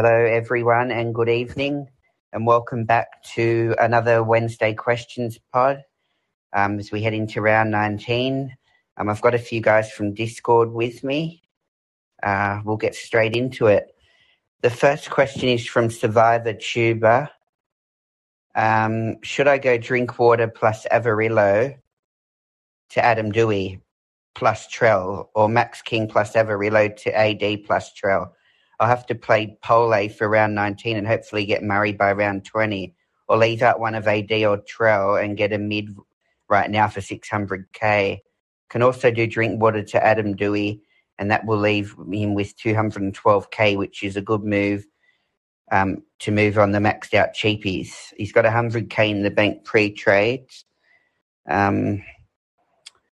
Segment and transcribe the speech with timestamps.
[0.00, 1.88] Hello, everyone, and good evening,
[2.32, 5.82] and welcome back to another Wednesday Questions Pod.
[6.52, 8.56] Um, as we head into round 19,
[8.96, 11.42] um, I've got a few guys from Discord with me.
[12.22, 13.88] Uh, we'll get straight into it.
[14.60, 17.28] The first question is from Survivor Tuber.
[18.54, 21.76] Um, should I go drink water plus Averillo
[22.90, 23.80] to Adam Dewey
[24.36, 28.30] plus Trell, or Max King plus Averillo to AD plus Trell?
[28.80, 32.94] I'll have to play Pole for round 19 and hopefully get Murray by round 20,
[33.28, 35.94] or leave out one of AD or Trell and get a mid
[36.48, 38.18] right now for 600k.
[38.70, 40.82] Can also do drink water to Adam Dewey,
[41.18, 44.86] and that will leave him with 212k, which is a good move
[45.72, 48.12] um, to move on the maxed out cheapies.
[48.16, 50.64] He's got 100k in the bank pre trades.
[51.48, 52.04] Um,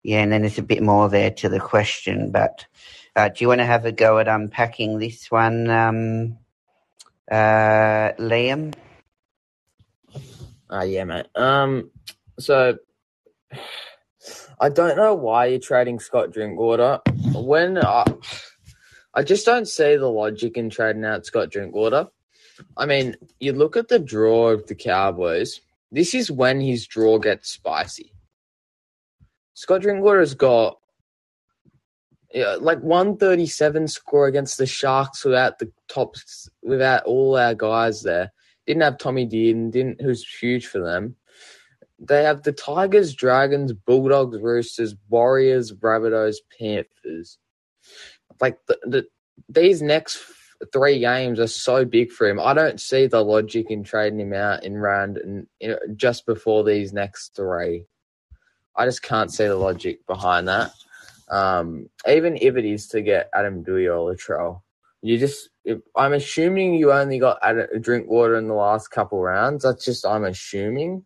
[0.04, 2.66] yeah, and then there's a bit more there to the question, but
[3.16, 6.38] uh, do you want to have a go at unpacking this one, um,
[7.30, 8.74] uh, Liam?
[10.72, 11.28] Uh, yeah, mate.
[11.36, 11.92] Um,
[12.40, 12.78] so
[14.60, 17.00] I don't know why you're trading Scott Drinkwater.
[17.34, 18.06] When I,
[19.14, 22.08] I just don't see the logic in trading out Scott Drinkwater.
[22.78, 25.60] I mean, you look at the draw of the Cowboys.
[25.92, 28.14] This is when his draw gets spicy.
[29.54, 30.80] Scott Drinkwater's got
[32.34, 38.32] yeah, like 137 score against the Sharks without the tops, without all our guys there.
[38.66, 41.16] Didn't have Tommy Dearden, didn't who's huge for them.
[42.00, 47.38] They have the Tigers, Dragons, Bulldogs, Roosters, Warriors, Rabbitohs, Panthers.
[48.40, 49.08] Like the, the
[49.50, 50.20] these next
[50.72, 52.40] three games are so big for him.
[52.40, 56.26] I don't see the logic in trading him out in round and you know, just
[56.26, 57.86] before these next three.
[58.76, 60.72] I just can't see the logic behind that.
[61.32, 64.62] Um, even if it is to get Adam Doueihi or Latrell,
[65.02, 69.64] you just, if, I'm assuming you only got Adam, Drinkwater in the last couple rounds.
[69.64, 71.06] That's just, I'm assuming.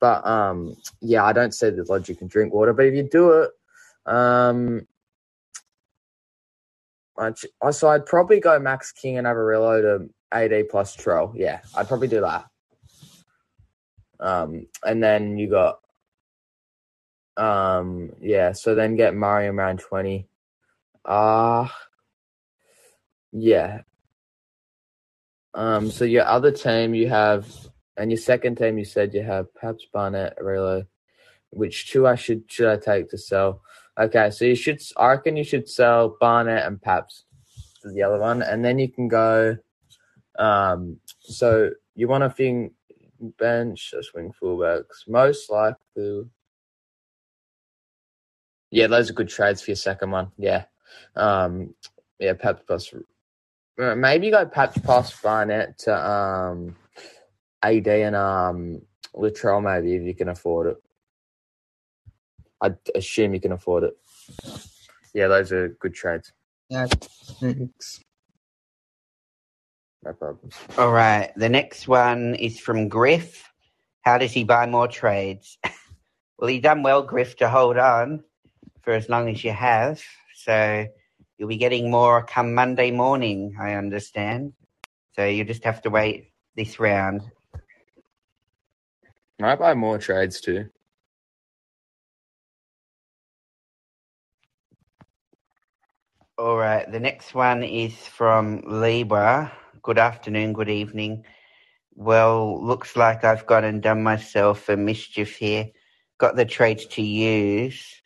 [0.00, 2.72] But um, yeah, I don't see the logic in Drinkwater.
[2.72, 3.50] But if you do it,
[4.06, 4.86] um,
[7.18, 7.32] I,
[7.70, 11.32] so I'd probably go Max King and Averillo to AD plus Trell.
[11.34, 12.46] Yeah, I'd probably do that.
[14.20, 15.80] Um, and then you got
[17.38, 20.26] um, yeah, so then get Mario around 20.
[21.04, 21.68] Uh
[23.32, 23.82] yeah.
[25.54, 27.46] Um, so your other team you have,
[27.96, 30.86] and your second team you said you have Paps Barnett, Relo.
[31.50, 33.62] Which two I should should I take to sell?
[33.98, 34.80] Okay, so you should.
[34.96, 37.24] I reckon you should sell Barnett and Paps
[37.80, 39.56] for the other one, and then you can go.
[40.38, 42.74] Um, so you want to think
[43.38, 45.08] bench or swing fullbacks?
[45.08, 46.28] Most likely,
[48.70, 50.30] yeah, those are good trades for your second one.
[50.36, 50.64] Yeah.
[51.16, 51.74] Um,
[52.18, 52.92] yeah, Paps plus.
[53.78, 56.76] Uh, maybe go Paps plus Barnett to um,
[57.62, 58.82] AD and um,
[59.14, 60.76] Latrell, maybe, if you can afford it.
[62.60, 63.96] I assume you can afford it.
[65.14, 66.32] Yeah, those are good trades.
[66.68, 66.86] Yeah,
[67.40, 68.00] thanks.
[70.04, 70.54] No problems.
[70.76, 71.32] All right.
[71.36, 73.48] The next one is from Griff.
[74.02, 75.58] How does he buy more trades?
[76.38, 78.24] well, he done well, Griff, to hold on
[78.82, 80.02] for as long as you have.
[80.34, 80.86] So
[81.36, 84.52] you'll be getting more come Monday morning, I understand.
[85.14, 87.22] So you just have to wait this round.
[89.40, 90.68] Might buy more trades too.
[96.36, 96.90] All right.
[96.90, 99.52] The next one is from Libra.
[99.82, 101.24] Good afternoon, good evening.
[101.94, 105.68] Well, looks like I've gone and done myself a mischief here.
[106.18, 108.02] Got the trades to use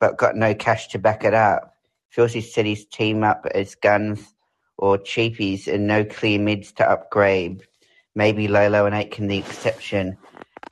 [0.00, 1.76] but got no cash to back it up.
[2.10, 4.34] Set his team up as guns
[4.78, 7.62] or cheapies and no clear mids to upgrade.
[8.14, 10.16] Maybe Lolo and Aitken the exception.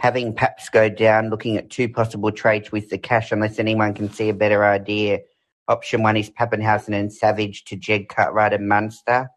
[0.00, 4.11] Having Paps go down, looking at two possible trades with the cash unless anyone can
[4.11, 5.21] see a better idea.
[5.69, 9.28] Option one is Papenhuyzen and Savage to Jed Cartwright and Munster.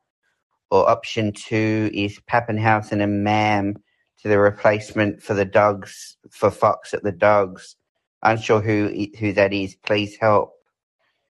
[0.71, 3.75] Or option two is Papenhuyzen and Mam
[4.21, 7.75] to the replacement for the dogs for Fox at the dogs
[8.23, 9.75] unsure who who that is.
[9.75, 10.53] Please help.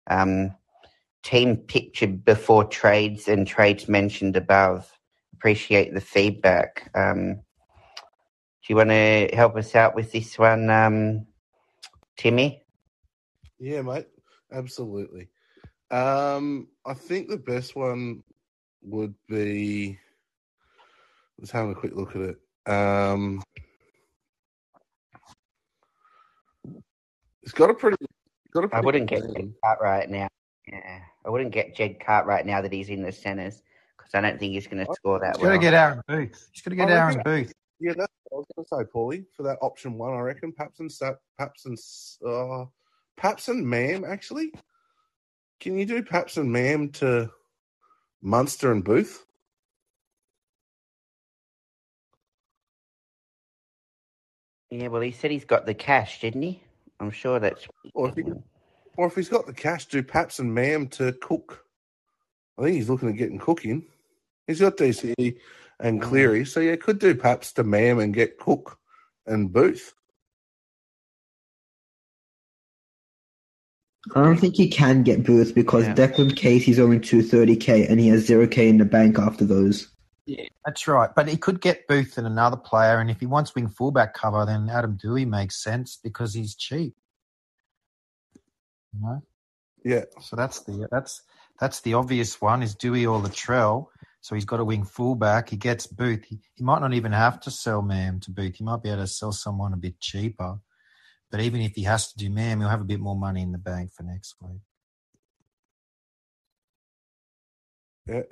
[0.08, 0.54] Um,
[1.22, 4.90] team picture before trades and trades mentioned above.
[5.34, 6.90] Appreciate the feedback.
[6.94, 11.26] Um, do you want to help us out with this one, um,
[12.16, 12.62] Timmy?
[13.58, 14.06] Yeah, mate.
[14.52, 15.28] Absolutely.
[15.90, 18.22] Um, I think the best one
[18.82, 19.98] would be.
[21.38, 22.70] Let's have a quick look at it.
[22.72, 23.42] Um,
[27.42, 27.96] It's got a pretty.
[28.52, 30.28] Got a pretty I wouldn't get Jed Cartwright now.
[30.68, 33.62] Yeah, I wouldn't get Jed Cartwright right now that he's in the centres
[33.96, 35.52] because I don't think he's going to score that He's well.
[35.52, 36.48] got to get Aaron Booth.
[36.52, 37.52] He's got to get I Aaron reckon- Booth.
[37.80, 39.24] Yeah, that's what I was going to say, Paulie.
[39.36, 42.66] For that option one, I reckon Paps and Sa- Paps and S- uh,
[43.16, 44.04] Paps and Mam.
[44.04, 44.52] Actually,
[45.58, 47.28] can you do Paps and Mam to
[48.22, 49.26] Munster and Booth?
[54.70, 56.62] Yeah, well, he said he's got the cash, didn't he?
[57.02, 57.66] I'm sure that's.
[57.94, 58.22] Or if, he,
[58.96, 61.64] or if he's got the cash, do Paps and Mam to Cook.
[62.56, 63.84] I think he's looking at getting Cook in.
[64.46, 65.36] He's got DCE
[65.80, 66.02] and Mm.
[66.04, 68.78] Cleary, so yeah, could do Paps to Mam and get Cook
[69.26, 69.94] and Booth.
[74.14, 75.94] I don't think he can get Booth because Yeah.
[75.94, 79.91] Declan Casey's only 230k and he has 0k in the bank after those.
[80.26, 81.10] Yeah, that's right.
[81.14, 84.46] But he could get Booth and another player, and if he wants wing fullback cover,
[84.46, 86.94] then Adam Dewey makes sense because he's cheap.
[88.94, 89.22] You know,
[89.84, 91.22] Yeah, so that's the that's
[91.58, 93.86] that's the obvious one is Dewey or Latrell.
[94.20, 95.48] So he's got a wing fullback.
[95.48, 96.24] He gets Booth.
[96.24, 98.54] He, he might not even have to sell Mam to Booth.
[98.54, 100.58] He might be able to sell someone a bit cheaper.
[101.32, 103.50] But even if he has to do Mam, he'll have a bit more money in
[103.50, 104.60] the bank for next week.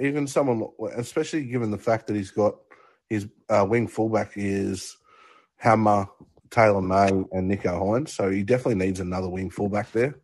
[0.01, 2.57] Even someone, especially given the fact that he's got
[3.09, 4.97] his uh, wing fullback is
[5.57, 6.07] Hammer,
[6.51, 10.19] Taylor May, and Nicho Hynes, so he definitely needs another wing fullback there.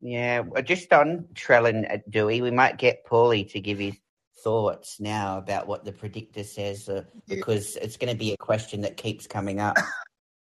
[0.00, 3.96] Yeah, well, just on Trell and uh, Dewey, we might get Paulie to give his
[4.44, 8.80] thoughts now about what the predictor says, uh, because it's going to be a question
[8.82, 9.76] that keeps coming up.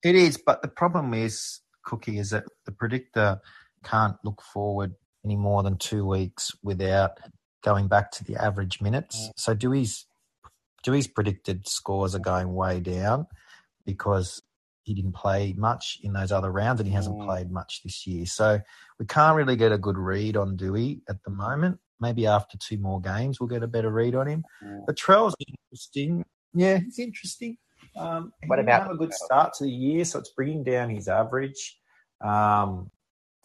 [0.04, 3.40] It is, but the problem is, Cookie, is that the predictor
[3.84, 4.94] can't look forward
[5.26, 7.20] any more than two weeks without
[7.64, 9.32] going back to the average minutes.
[9.36, 10.06] So Dewey's
[10.84, 13.26] Dewey's predicted scores are going way down
[13.86, 14.42] because
[14.84, 17.26] he didn't play much in those other rounds and he hasn't Mm.
[17.26, 18.28] played much this year.
[18.28, 18.60] So
[19.00, 21.80] we can't really get a good read on Dewey at the moment.
[22.00, 24.44] Maybe after two more games we'll get a better read on him.
[24.64, 24.86] Mm.
[24.86, 26.24] But Trell's interesting.
[26.54, 27.58] Yeah, he's interesting.
[27.98, 31.08] Um, What about have a good start to the year, so it's bringing down his
[31.08, 31.80] average.
[32.22, 32.92] Um,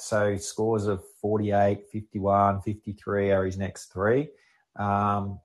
[0.00, 4.29] so scores of 48, 51, 53 are his next three,
[4.76, 5.38] um,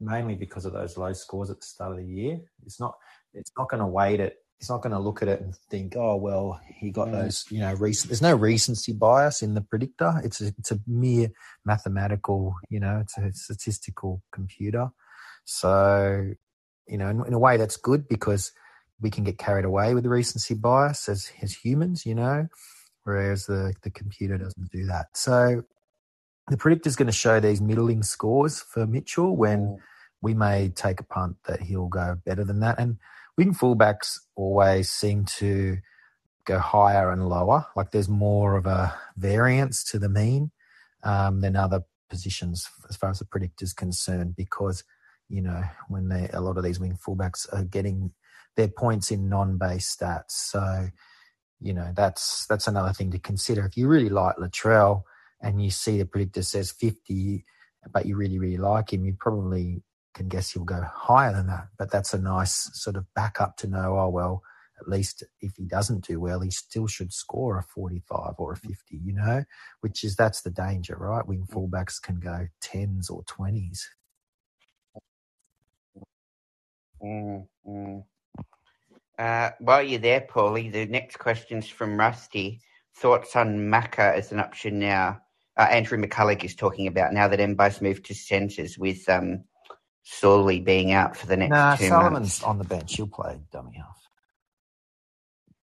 [0.00, 2.40] mainly because of those low scores at the start of the year.
[2.64, 2.96] It's not.
[3.34, 4.38] It's not going to weight it.
[4.58, 7.12] It's not going to look at it and think, oh well, he got Mm.
[7.12, 7.44] those.
[7.50, 8.08] You know, recent.
[8.10, 10.20] There's no recency bias in the predictor.
[10.24, 11.28] It's a, it's a mere
[11.66, 12.54] mathematical.
[12.70, 14.88] You know, it's a statistical computer.
[15.44, 16.30] So,
[16.88, 18.52] you know, in, in a way, that's good because
[19.00, 22.06] we can get carried away with the recency bias as as humans.
[22.06, 22.48] You know,
[23.06, 25.06] whereas the the computer doesn't do that.
[25.14, 25.62] So,
[26.48, 29.78] the predictor's going to show these middling scores for Mitchell when
[30.20, 32.78] we may take a punt that he'll go better than that.
[32.78, 32.98] And
[33.36, 35.78] wing fullbacks always seem to
[36.44, 37.66] go higher and lower.
[37.76, 40.50] Like there's more of a variance to the mean
[41.02, 44.84] um, than other positions as far as the predictor's concerned because,
[45.28, 48.12] you know, when they, a lot of these wing fullbacks are getting
[48.56, 50.30] their points in non-base stats.
[50.30, 50.88] So,
[51.60, 53.64] you know, that's, that's another thing to consider.
[53.64, 55.02] If you really like Latrell
[55.40, 57.44] and you see the predictor says 50,
[57.92, 59.82] but you really, really like him, you probably
[60.14, 61.68] can guess he'll go higher than that.
[61.78, 64.42] But that's a nice sort of backup to know, oh, well,
[64.80, 68.56] at least if he doesn't do well, he still should score a 45 or a
[68.56, 69.44] 50, you know,
[69.80, 71.26] which is that's the danger, right?
[71.26, 73.80] Wing fullbacks can go 10s or 20s.
[77.02, 78.04] Mm, mm.
[79.18, 82.60] Uh, while you're there, Paulie, the next question's from Rusty.
[82.96, 85.20] Thoughts on Maka as an option now?
[85.56, 89.44] Uh, Andrew McCulloch is talking about now that Mbo's moved to centres with um,
[90.02, 92.42] Sawley being out for the next Nah, two Sullivan's months.
[92.42, 92.94] on the bench.
[92.94, 93.98] He'll play dummy half.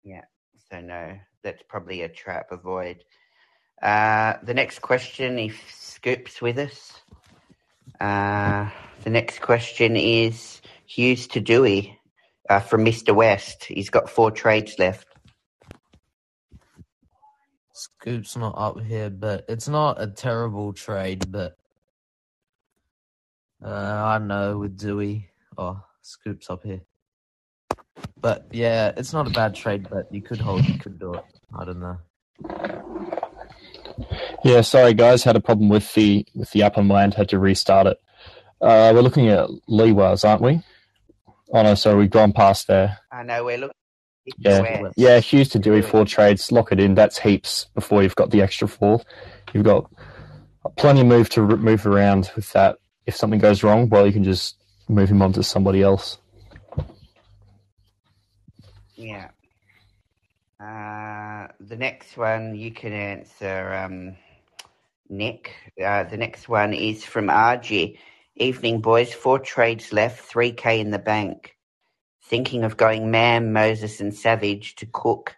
[0.03, 0.25] Yeah,
[0.71, 2.53] so no, that's probably a trap.
[2.53, 3.05] Avoid.
[3.81, 6.93] Uh, the next question, if Scoop's with us.
[8.01, 8.71] Uh,
[9.05, 11.99] the next question is Hughes to Dewey
[12.53, 13.15] uh, from Mr.
[13.15, 13.65] West.
[13.65, 15.09] He's got four trades left.
[17.73, 21.57] Scoop's not up here, but it's not a terrible trade, but
[23.65, 25.31] uh, I don't know with Dewey.
[25.57, 26.83] Oh, Scoop's up here.
[28.21, 31.25] But yeah, it's not a bad trade, but you could hold, you could do it.
[31.59, 31.99] I don't know.
[34.45, 37.29] Yeah, sorry guys, had a problem with the with the app on my end, had
[37.31, 37.99] to restart it.
[38.61, 40.63] Uh, we're looking at Leewells, aren't we?
[41.53, 42.99] Oh no, sorry, we've gone past there.
[43.11, 43.77] I know we're looking.
[44.39, 44.83] Yeah.
[44.83, 44.95] West.
[44.97, 46.95] Yeah, Hughes to Dewey, four trades, lock it in.
[46.95, 49.03] That's heaps before you've got the extra four.
[49.53, 49.91] You've got
[50.77, 52.79] plenty of move to move around with that.
[53.07, 54.57] If something goes wrong, well, you can just
[54.89, 56.19] move him on to somebody else.
[58.95, 59.29] Yeah.
[60.61, 64.17] Uh, the next one you can answer, um,
[65.09, 65.53] Nick.
[65.85, 67.99] Uh, the next one is from RG.
[68.37, 69.13] Evening, boys.
[69.13, 71.55] Four trades left, 3K in the bank.
[72.25, 75.37] Thinking of going Mam, Moses, and Savage to Cook,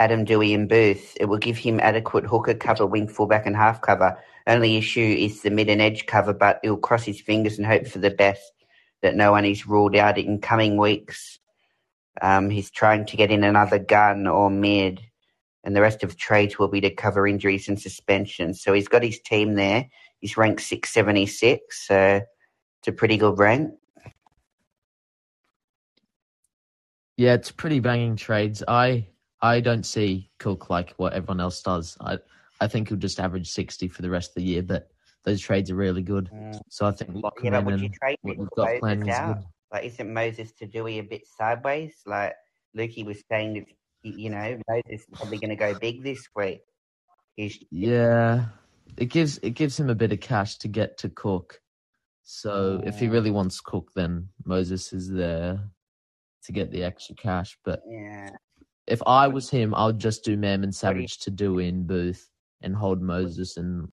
[0.00, 1.16] Adam Dewey, and Booth.
[1.20, 4.18] It will give him adequate hooker cover, wing fullback, and half cover.
[4.48, 7.86] Only issue is the mid and edge cover, but he'll cross his fingers and hope
[7.86, 8.52] for the best
[9.02, 11.38] that no one is ruled out in coming weeks.
[12.20, 15.00] Um, he's trying to get in another gun or mid,
[15.68, 18.62] and the rest of the trades will be to cover injuries and suspensions.
[18.62, 19.86] So he's got his team there.
[20.18, 22.22] He's ranked 676, so
[22.78, 23.74] it's a pretty good rank.
[27.18, 28.64] Yeah, it's pretty banging trades.
[28.66, 29.08] I
[29.42, 31.98] I don't see Cook like what everyone else does.
[32.00, 32.16] I
[32.62, 34.88] I think he'll just average sixty for the rest of the year, but
[35.24, 36.30] those trades are really good.
[36.32, 36.58] Mm.
[36.70, 39.44] So I think lock Yeah, in would you trade what we've got planned is good.
[39.70, 41.94] Like, isn't Moses to Dewey a bit sideways?
[42.06, 42.32] Like,
[42.74, 43.64] Lukey was saying that,
[44.16, 46.60] you know, Moses is probably going to go big this week.
[47.36, 48.46] He's, Yeah,
[48.96, 51.60] it gives it gives him a bit of cash to get to Cook.
[52.24, 55.60] So if he really wants Cook, then Moses is there
[56.44, 57.56] to get the extra cash.
[57.64, 58.28] But yeah.
[58.86, 62.28] if I was him, I would just do Mam and Savage to do in Booth
[62.60, 63.88] and hold Moses and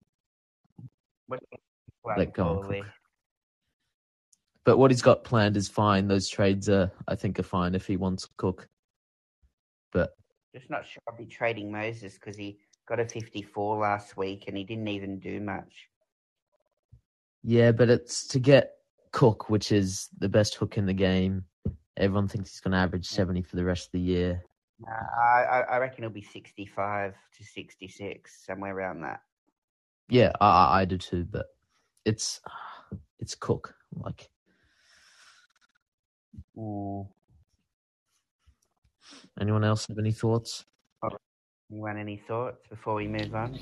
[1.27, 1.39] What,
[2.17, 2.86] Let go on Cook.
[4.65, 6.07] But what he's got planned is fine.
[6.07, 8.67] Those trades are, I think, are fine if he wants Cook.
[9.95, 10.11] But
[10.53, 14.57] Just not sure I'll be trading Moses because he got a 54 last week and
[14.57, 15.87] he didn't even do much.
[17.43, 18.73] yeah, but it's to get
[19.11, 21.45] Cook, which is the best hook in the game.
[21.95, 24.43] Everyone thinks he's going to average seventy for the rest of the year.
[24.85, 29.21] Uh, I, I reckon it'll be 65 to 66, somewhere around that.
[30.09, 31.25] Yeah, I, I, I do too.
[31.31, 31.45] But
[32.03, 32.41] it's
[33.21, 33.73] it's Cook.
[33.95, 34.29] Like
[36.57, 37.07] Mm.
[39.39, 40.65] Anyone else have any thoughts?
[41.72, 43.58] Anyone any thoughts before we move on?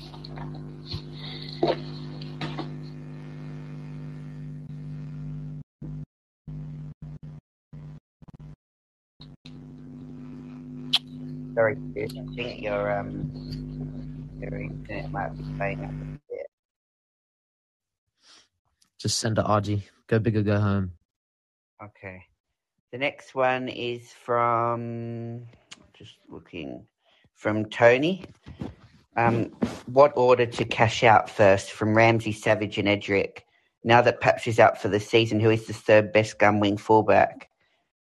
[11.54, 13.32] Sorry, I think your um
[14.40, 16.46] your internet might be playing up a bit.
[18.98, 19.82] Just send it, RG.
[20.08, 20.92] Go big or go home.
[21.82, 22.24] Okay.
[22.92, 25.46] The next one is from
[25.94, 26.86] just looking
[27.34, 28.24] from Tony.
[29.16, 29.52] Um,
[29.86, 33.42] what order to cash out first from Ramsey, Savage, and Edrick?
[33.84, 36.78] Now that Paps is out for the season, who is the third best gun wing
[36.78, 37.48] fullback?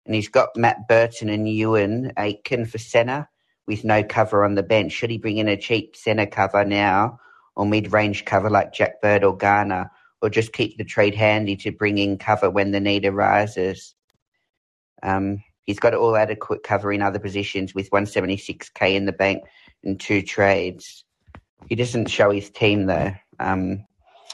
[0.05, 3.27] And he's got Matt Burton and Ewan Aitken for centre
[3.65, 4.91] with no cover on the bench.
[4.91, 7.19] Should he bring in a cheap centre cover now
[7.55, 9.89] or mid range cover like Jack Bird or Garner?
[10.21, 13.95] Or just keep the trade handy to bring in cover when the need arises?
[15.01, 19.43] Um, he's got all adequate cover in other positions with 176k in the bank
[19.83, 21.03] and two trades.
[21.69, 23.13] He doesn't show his team though.
[23.39, 23.77] Um,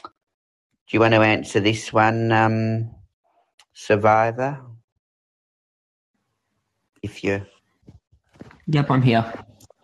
[0.04, 2.90] do you want to answer this one, um,
[3.74, 4.60] Survivor?
[7.02, 7.46] If you,
[8.66, 9.32] Yep, I'm here.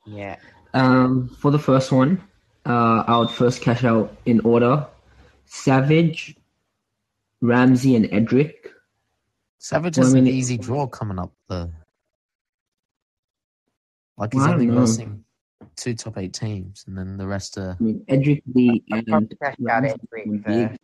[0.06, 0.36] yeah,
[0.74, 2.22] Um, for the first one,
[2.66, 4.86] uh, I would first cash out in order:
[5.44, 6.36] Savage,
[7.40, 8.54] Ramsey, and Edrick.
[9.64, 11.72] Savage Well, I has an mean, it- easy draw coming up though.
[14.18, 14.80] Like he's Well, only don't know.
[14.82, 15.24] versing
[15.74, 17.74] two top eight teams, and then the rest are.
[17.80, 20.78] I mean, Edrick, Lee, I'd and probably cash out Ramsey Edrick would.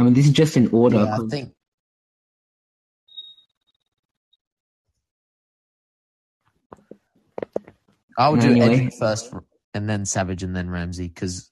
[0.00, 0.96] I mean, this is just in order.
[0.96, 1.54] Yeah, I 'cause- think
[8.18, 8.68] I would do Anyway.
[8.86, 9.32] Edrick first,
[9.74, 11.50] and then Savage, and then Ramsey, because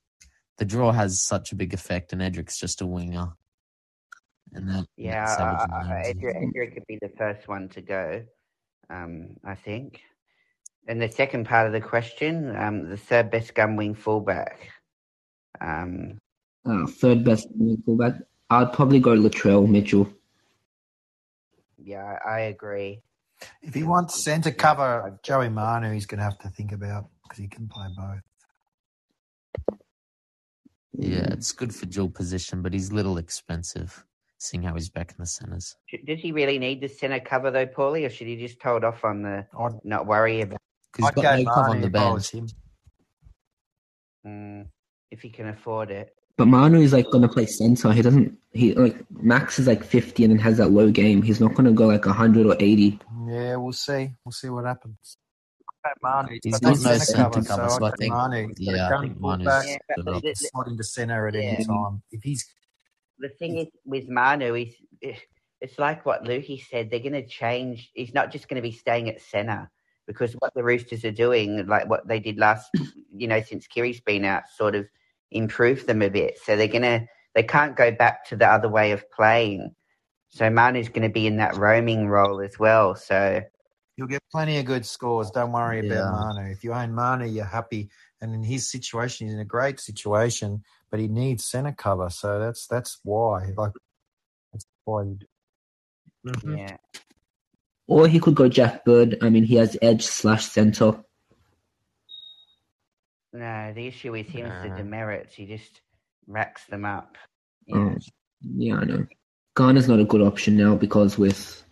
[0.58, 3.32] the draw has such a big effect, and Edrick's just a winger.
[4.54, 6.14] And then Yeah, Savage and I, I, Ramsey.
[6.14, 8.24] Edrick, Edrick could be the first one to go,
[8.90, 10.02] um, I think.
[10.86, 14.70] And the second part of the question, um, the third best gun wing fullback.
[15.60, 16.18] Um,
[16.64, 18.14] uh, third best wing fullback.
[18.50, 20.08] I'd probably go Latrell Mitchell.
[21.82, 23.02] yeah, I, I agree.
[23.62, 27.38] If he wants centre cover, Joey Manu, he's going to have to think about because
[27.38, 28.20] he can play both.
[30.96, 34.04] Yeah, it's good for dual position, but he's a little expensive,
[34.38, 35.76] seeing how he's back in the centres.
[35.86, 38.84] Should- Does he really need the centre cover though, Paulie, or should he just hold
[38.84, 40.58] off on the I'd, not worry about
[40.92, 42.32] Because I'd got no cover on the if bench.
[44.26, 44.66] mm,
[45.10, 46.14] if he can afford it?
[46.36, 47.92] But Manu is like gonna play center.
[47.92, 48.38] He doesn't.
[48.52, 51.20] He like Max is like fifty and then has that low game.
[51.22, 53.00] He's not gonna go like hundred or eighty.
[53.26, 54.10] Yeah, we'll see.
[54.24, 55.16] We'll see what happens.
[56.02, 58.48] Manu, He's but got he's no centre centre cover, so I think- Manu.
[58.56, 60.22] He's got a yeah, I think Manu's Yeah, good but up.
[60.22, 62.02] the, slot into centre at any time.
[62.12, 62.44] If he's
[63.18, 65.14] the thing is with Manu, he's eh,
[65.60, 66.90] it's like what Lukey said.
[66.90, 67.90] They're going to change.
[67.94, 69.70] He's not just going to be staying at centre
[70.06, 72.70] because what the Roosters are doing, like what they did last,
[73.14, 74.86] you know, since Keary's been out, sort of
[75.32, 76.38] improved them a bit.
[76.38, 79.74] So they're going to they can't go back to the other way of playing.
[80.28, 82.94] So Manu's going to be in that roaming role as well.
[82.94, 83.42] So
[83.96, 85.30] You'll get plenty of good scores.
[85.32, 86.10] Don't worry Yeah.
[86.10, 86.50] about Manu.
[86.52, 87.90] If you own Manu, you're happy.
[88.20, 92.10] And in his situation, he's in a great situation, but he needs center cover.
[92.10, 93.52] So that's that's why.
[93.56, 93.72] Like
[94.52, 95.02] that's why.
[95.02, 95.26] You do.
[96.26, 96.58] Mhm.
[96.58, 96.76] yeah,
[97.86, 99.16] Or he could go Jack Bird.
[99.22, 101.02] I mean, he has edge slash center.
[103.32, 104.76] no, the issue with him is the Nah.
[104.78, 105.34] demerits.
[105.34, 105.80] He just
[106.26, 107.16] racks them up.
[107.72, 107.94] Oh,
[108.40, 109.06] yeah, I know.
[109.54, 111.62] Garner's not a good option now because with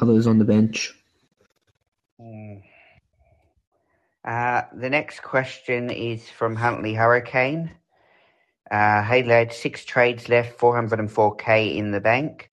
[0.00, 0.92] others on the bench.
[2.20, 2.62] Mm.
[4.24, 7.70] Uh, the next question is from Huntley Hurricane.
[8.70, 12.50] Uh, hey lad, six trades left, 404k in the bank.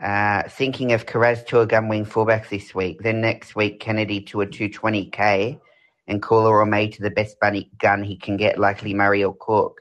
[0.00, 3.02] Uh, thinking of Kiraz to a gun wing fullback this week.
[3.02, 5.58] Then next week, Kennedy to a 220k
[6.06, 9.34] and Koula or May to the best bunny gun he can get, likely Murray or
[9.34, 9.80] Cook.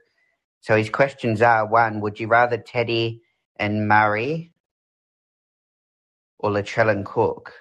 [0.62, 3.22] So his questions are one, would you rather Teddy
[3.58, 4.52] and Murray
[6.40, 7.54] or Latrell and Cook?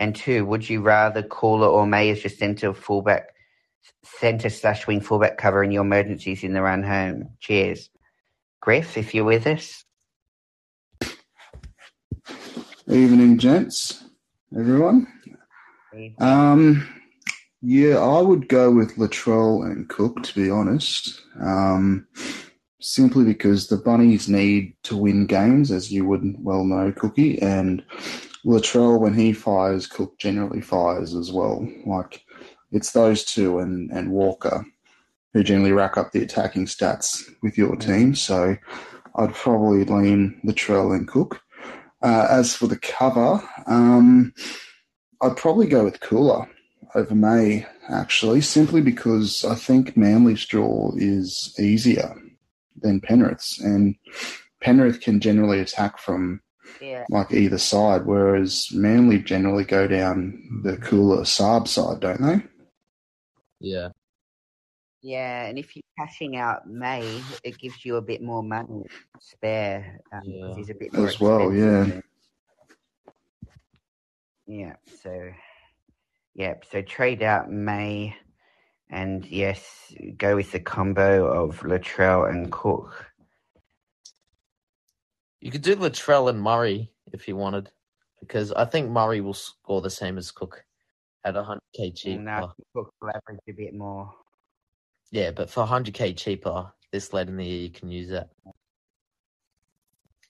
[0.00, 3.34] And two, would you rather Koula or May as your centre fullback,
[4.02, 7.28] centre slash wing fullback cover in your emergencies in the run home?
[7.38, 7.90] Cheers.
[8.62, 9.84] Griff, if you're with us.
[12.88, 14.02] Evening, gents,
[14.58, 15.06] everyone.
[16.18, 16.88] Um,
[17.60, 21.20] yeah, I would go with Latrell and Cook, to be honest.
[21.38, 22.06] Um,
[22.80, 27.84] simply because the Bunnies need to win games, as you would well know, Cookie, and
[28.44, 31.66] Latrell, when he fires, Cook generally fires as well.
[31.86, 32.24] Like,
[32.72, 34.64] it's those two and, and Walker
[35.32, 38.14] who generally rack up the attacking stats with your team.
[38.14, 38.56] So
[39.16, 41.40] I'd probably lean Latrell and Cook.
[42.02, 44.32] Uh, as for the cover, um,
[45.20, 46.48] I'd probably go with Koula
[46.94, 52.14] over May, actually, simply because I think Manly's draw is easier
[52.80, 53.96] than Penrith's, and
[54.60, 56.40] Penrith can generally attack from
[56.80, 57.04] Yeah.
[57.10, 62.42] like either side, whereas Manly generally go down the Koula Saab side, don't they?
[63.60, 63.88] Yeah.
[65.02, 68.84] Yeah, and if you're cashing out May, it gives you a bit more money
[69.18, 70.54] spare um, Yeah.
[70.54, 72.00] he's a bit more As well, Yeah.
[74.46, 75.30] Yeah, so
[76.34, 78.16] yeah, so trade out May,
[78.90, 83.06] and yes, go with the combo of Latrell and Cook.
[85.40, 87.70] You could do Latrell and Murray if you wanted,
[88.20, 90.64] because I think Murray will score the same as Cook
[91.24, 92.22] at 100k cheaper.
[92.22, 94.12] No, Cook will average a bit more.
[95.10, 98.30] Yeah, but for 100k cheaper, this late in the year, you can use that.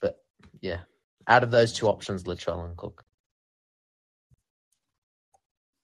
[0.01, 0.23] But
[0.61, 0.81] yeah,
[1.27, 3.05] out of those two options, Latrell and Cook.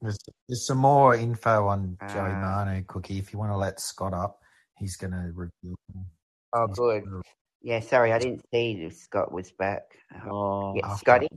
[0.01, 3.19] There's, there's some more info on Joey Uh, Manu, Cookie.
[3.19, 4.41] If you want to let Scott up,
[4.79, 5.77] he's going to reveal.
[5.93, 6.07] them.
[6.53, 7.05] Oh, He's good.
[7.62, 9.83] Gonna- Yeah, sorry, I didn't see if Scott was back.
[10.25, 11.29] Oh, oh Yeah, Scotty,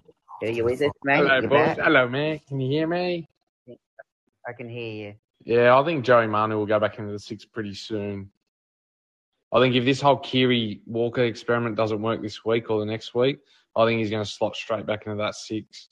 [0.41, 1.17] are you with us, mate?
[1.17, 1.67] Hello, You're boys.
[1.67, 1.77] back?
[1.79, 2.39] Hello, man.
[2.47, 3.27] Can you hear me?
[4.47, 5.15] I can hear you.
[5.45, 8.31] Yeah, I think Joey Manu will go back into the six pretty soon.
[9.51, 13.15] I think if this whole Keary Walker experiment doesn't work this week or the next
[13.15, 13.39] week,
[13.75, 15.89] I think he's going to slot straight back into that six.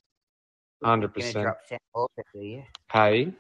[0.83, 1.43] Hundred You're percent.
[1.43, 2.63] drop Sam Walker, do you?
[2.91, 3.33] Hey,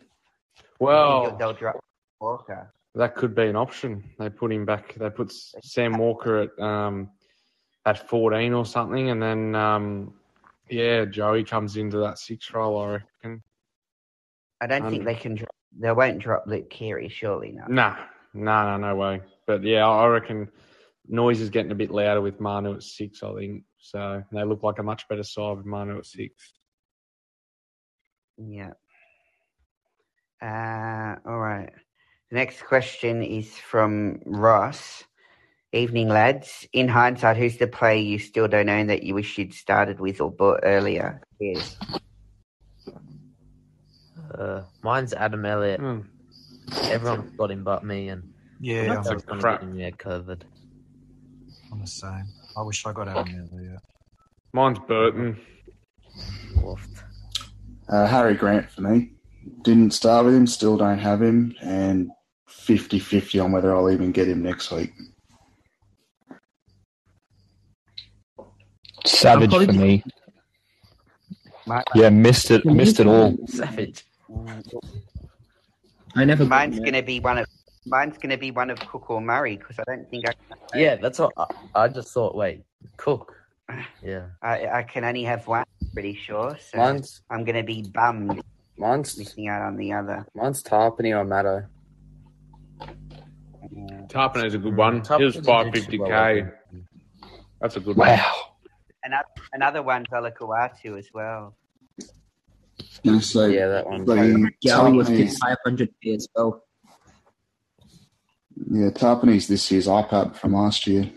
[0.79, 1.79] well, they'll drop
[2.19, 2.73] Walker.
[2.97, 4.03] That could be an option.
[4.19, 4.95] They put him back.
[4.95, 7.09] They put Sam Walker at um,
[7.85, 10.13] at fourteen or something, and then um,
[10.69, 12.79] yeah, Joey comes into that six role.
[12.79, 13.43] I reckon.
[14.59, 15.35] I don't think Um, they can.
[15.35, 17.65] Drop, they won't drop Luke Keary, surely no.
[17.67, 17.95] Nah,
[18.33, 19.21] no, no, no way.
[19.45, 20.49] But yeah, I reckon
[21.07, 23.21] noise is getting a bit louder with Manu at six.
[23.23, 24.23] I think so.
[24.31, 26.53] They look like a much better side with Manu at six.
[28.37, 28.71] Yeah.
[30.41, 31.71] Uh, all right.
[32.29, 35.03] The next question is from Ross.
[35.73, 36.67] Evening, lads.
[36.73, 40.19] In hindsight, who's the player you still don't own that you wish you'd started with
[40.21, 41.21] or bought earlier?
[41.39, 41.77] Yes.
[44.37, 45.79] uh, mine's Adam Elliott.
[45.79, 45.99] Hmm.
[46.83, 48.23] Everyone's got him but me, and
[48.59, 49.61] Yeah, I'm, a everyone's gonna crap.
[49.61, 50.45] get him, yeah, covered.
[51.71, 52.25] I'm the same.
[52.57, 53.77] I wish I got Adam earlier.
[54.53, 55.37] Mine's Burton.
[57.89, 59.11] Uh, Harry Grant for me.
[59.63, 62.09] Didn't start with him, still don't have him, and
[62.67, 64.91] 50 50 on whether I'll even get him next week.
[69.05, 70.03] Savage for me.
[71.65, 72.65] My, Yeah, missed it.
[72.65, 73.37] Missed it all.
[73.47, 74.05] Savage.
[76.13, 76.43] I never.
[76.43, 77.45] mine's gonna be one of
[77.85, 80.33] mine's gonna be one of Cook or Murray because I don't think I
[80.77, 82.35] Yeah, that's what I, I just thought.
[82.35, 82.63] Wait,
[82.97, 83.33] Cook.
[84.03, 84.25] Yeah.
[84.41, 85.63] I, I can only have one.
[85.93, 86.57] Pretty sure.
[86.59, 88.41] So Mine's I'm gonna be bummed
[88.77, 90.27] mine's missing out on the other.
[90.35, 91.65] mine's Tapine or Matto.
[94.07, 94.95] Tapine is a good one.
[95.17, 96.13] He was Tapine five did fifty well, k.
[96.15, 96.45] I
[97.61, 98.07] That's a good one.
[98.07, 98.33] Wow.
[99.03, 101.55] Another, another one, Velikuatu as well.
[103.05, 104.05] Gonna say, Yeah, that one.
[104.05, 106.63] bloody Gary was Tapine's, 500 as well.
[108.71, 111.09] yeah, Tapine's this year's iPad from last year.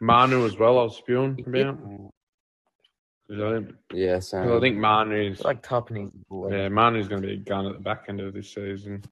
[0.00, 0.78] Manu as well.
[0.78, 1.78] I was spewing about.
[3.30, 4.52] I think, Yeah, 'cause same.
[4.52, 6.10] I think Manu's like Tapine.
[6.50, 9.02] yeah Manu's going to be a gun at the back end of this season.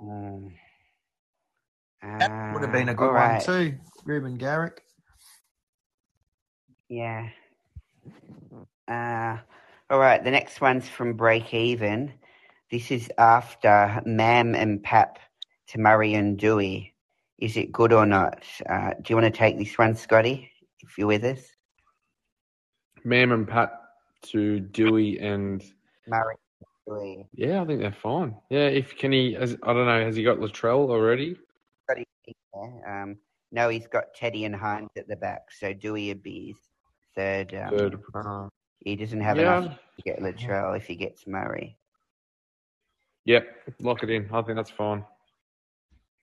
[0.00, 0.54] Um,
[2.02, 3.44] That would have been a uh, good one alright.
[3.44, 4.82] too, Reuben Garrick.
[6.88, 7.28] Yeah.
[8.86, 9.38] Uh,
[9.90, 10.22] all right.
[10.22, 12.12] The next one's from Break Even.
[12.70, 15.18] This is after Mam and Pap
[15.68, 16.94] to Murray and Dewey.
[17.38, 18.42] Is it good or not?
[18.68, 20.50] Uh, do you want to take this one, Scotty?
[20.80, 21.40] If you're with us,
[23.04, 23.72] Mam and Pat
[24.26, 25.62] to Dewey and
[26.06, 26.36] Murray
[26.86, 28.36] and yeah, I think they're fine.
[28.50, 29.34] Yeah, if can he?
[29.34, 30.04] Has, I don't know.
[30.04, 31.36] Has he got Latrell already?
[31.84, 33.16] Scotty, yeah, um,
[33.52, 36.56] no, he's got Teddy and Hynes at the back, so Dewey would be his
[37.14, 37.54] third.
[37.54, 38.00] Um, Third.
[38.14, 38.48] Uh,
[38.80, 39.58] He doesn't have Yeah.
[39.60, 41.78] enough to get Latrell if he gets Murray.
[43.26, 43.46] Yep,
[43.80, 44.28] lock it in.
[44.32, 45.04] I think that's fine.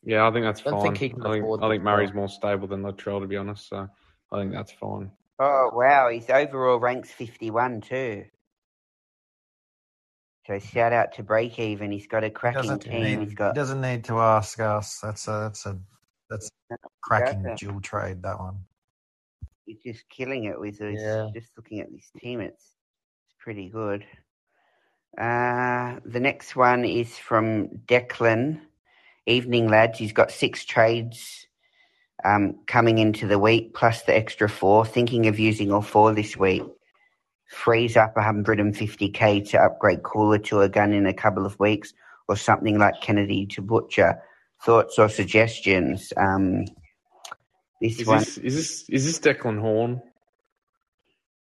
[0.04, 0.82] Yeah, I think that's I fine.
[0.82, 3.70] think he can I think, I think Murray's more stable than Latrell, to be honest.
[3.70, 3.88] So
[4.32, 5.12] I think that's fine.
[5.40, 8.26] Oh wow, his overall ranks fifty-one too.
[10.48, 11.92] So shout out to Break Even.
[11.92, 13.04] He's got a cracking doesn't, team.
[13.04, 15.00] need, He's he got doesn't need to ask us.
[15.02, 15.80] That's a that's a
[16.30, 18.24] that's a cracking dual trade.
[18.24, 18.58] That one.
[19.66, 21.02] he's just killing it with his.
[21.02, 21.30] Yeah.
[21.34, 22.76] Just looking at this team, it's
[23.26, 24.04] it's pretty good.
[25.18, 28.62] Uh, the next one is from Declan.
[29.28, 30.00] Evening lads.
[30.00, 31.46] He's got six trades
[32.26, 34.86] um, coming into the week plus the extra four.
[34.86, 36.64] Thinking of using all four this week.
[37.52, 41.94] Frees up 150k to upgrade Koula to a gun in a couple of weeks,
[42.30, 44.22] or something like Kennedy to Butcher.
[44.64, 46.14] Thoughts or suggestions?
[46.16, 46.64] Um,
[47.82, 50.02] this Is one, this is this is this Declan Horn?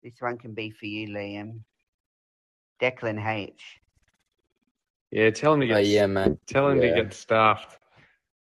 [0.04, 1.60] this one can be for you, Liam.
[2.82, 3.62] Declan H.
[5.12, 6.40] Yeah, tell him to Oh, get yeah, man.
[6.48, 6.96] tell him Yeah.
[6.96, 7.78] to get staffed.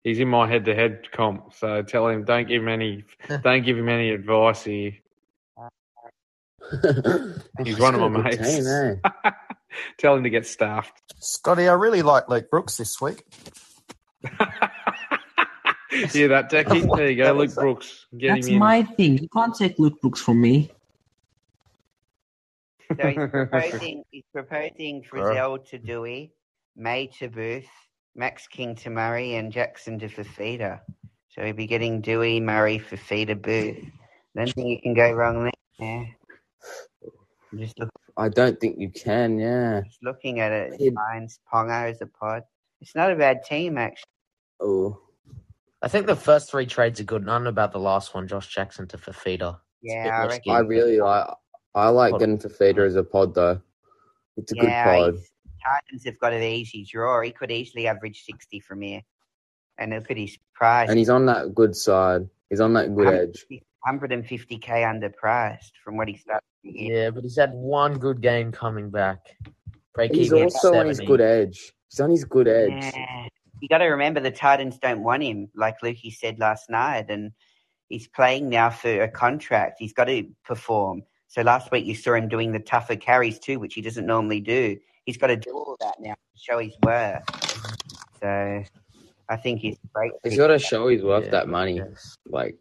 [0.03, 3.05] He's in my head-to-head comp, so tell him don't give him any
[3.45, 4.93] don't give him any advice here.
[7.65, 8.57] He's one of my mates.
[8.57, 9.31] team, eh?
[9.99, 10.93] tell him to get staffed.
[11.21, 13.25] Scotty, I really like Luke Brooks this week.
[16.13, 16.85] yeah, that Decky.
[16.97, 18.07] There you go, Luke was- Brooks.
[18.17, 19.19] Get That's him my thing.
[19.19, 20.71] You can't take Luke Brooks from me.
[23.01, 26.33] So he's proposing, he's proposing Frizell to Dewey,
[26.77, 27.67] May to Booth,
[28.15, 30.81] Max King to Murray, and Jackson to Fifita.
[31.31, 33.79] So he'll be getting Dewey, Murray, Fifita, Booth.
[34.37, 36.17] Don't think you can go wrong there.
[37.55, 37.63] Yeah.
[37.63, 39.39] I'm just, look, I don't think you can.
[39.39, 39.83] Yeah.
[39.85, 40.79] just looking at it.
[40.79, 40.95] Kid.
[40.95, 42.43] Finds Pongo as a pod.
[42.81, 44.05] It's not a bad team, actually.
[44.61, 45.01] Oh.
[45.83, 47.25] I think the first three trades are good.
[47.25, 49.59] None about the last one, Josh Jackson to Fifita.
[49.83, 50.53] It's a bit Yeah, I reckon.
[50.53, 51.27] I really like.
[51.75, 52.21] I like Pod.
[52.21, 53.61] getting Fifita as a pod though.
[54.37, 55.15] It's a yeah, good pod.
[55.15, 55.31] he's-
[55.65, 57.23] Titans have got an easy draw.
[57.23, 59.01] He could easily average 60 from here.
[59.79, 60.91] And look at his price.
[60.91, 62.29] And he's on that good side.
[62.51, 63.47] He's on that good um, edge.
[63.87, 66.43] 150k underpriced from what he started.
[66.63, 69.19] Yeah, but he's had one good game coming back.
[69.95, 71.73] Break He's even at also on his good edge.
[71.91, 72.71] He's on his good edge.
[72.95, 73.27] Yeah.
[73.61, 77.33] You got to remember the Titans don't want him, like Lukey said last night, and
[77.89, 79.77] he's playing now for a contract.
[79.79, 81.03] He's got to perform.
[81.29, 84.41] So last week you saw him doing the tougher carries too, which he doesn't normally
[84.41, 84.77] do.
[85.05, 87.23] He's got to do all that now to show his worth.
[88.21, 88.65] So
[89.29, 90.13] I think he's great.
[90.23, 91.77] He's got to show he's worth Yeah, that money.
[91.77, 92.17] yes.
[92.27, 92.57] Like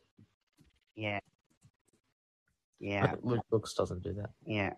[0.95, 1.19] Yeah.
[2.79, 3.15] Yeah.
[3.21, 4.31] Luke Brooks doesn't do that.
[4.45, 4.73] Yeah.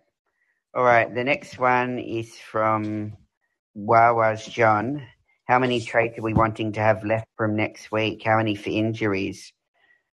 [0.73, 1.13] All right.
[1.13, 3.17] The next one is from
[3.75, 5.01] Wawa's John.
[5.47, 8.23] How many trades are we wanting to have left from next week?
[8.23, 9.53] How many for injuries?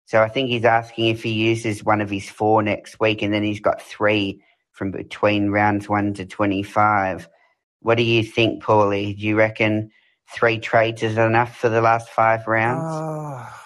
[0.07, 3.33] So I think he's asking if he uses one of his four next week, and
[3.33, 7.29] then he's got three from between rounds one to 25.
[7.81, 9.19] What do you think, Paulie?
[9.19, 9.91] Do you reckon
[10.35, 12.85] three trades is enough for the last five rounds?
[12.85, 13.62] Ah,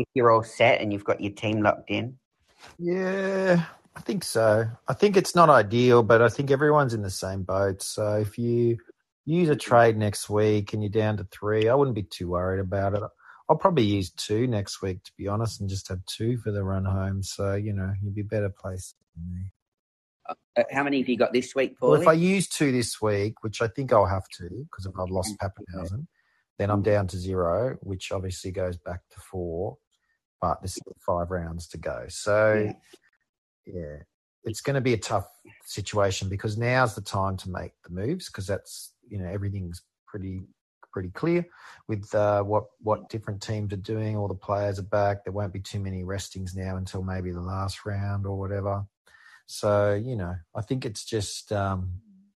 [0.00, 2.18] if you're all set and you've got your team locked in?
[2.78, 3.64] yeah,
[3.96, 4.66] I think so.
[4.86, 7.82] I think it's not ideal, but I think everyone's in the same boat.
[7.82, 8.78] So if you
[9.24, 12.60] use a trade next week and you're down to three, I wouldn't be too worried
[12.60, 13.02] about it.
[13.48, 16.62] I'll probably use two next week, to be honest, and just have two for the
[16.62, 17.22] run home.
[17.22, 19.52] So, you know, you'd be better placed than me.
[20.56, 23.42] Uh, how many have you got this week, Well, if I use two this week,
[23.42, 26.06] which I think I'll have to because if I've lost Papenhuyzen,
[26.58, 29.78] then I'm down to zero, which obviously goes back to four.
[30.40, 32.06] But there's still five rounds to go.
[32.08, 32.72] So,
[33.66, 33.96] yeah,
[34.44, 35.28] it's going to be a tough
[35.66, 40.42] situation because now's the time to make the moves because that's, you know, everything's pretty
[40.92, 41.46] pretty clear
[41.88, 44.16] with uh, what what different teams are doing.
[44.16, 45.24] All the players are back.
[45.24, 48.84] There won't be too many restings now until maybe the last round or whatever.
[49.46, 51.90] So you know, I think it's just um,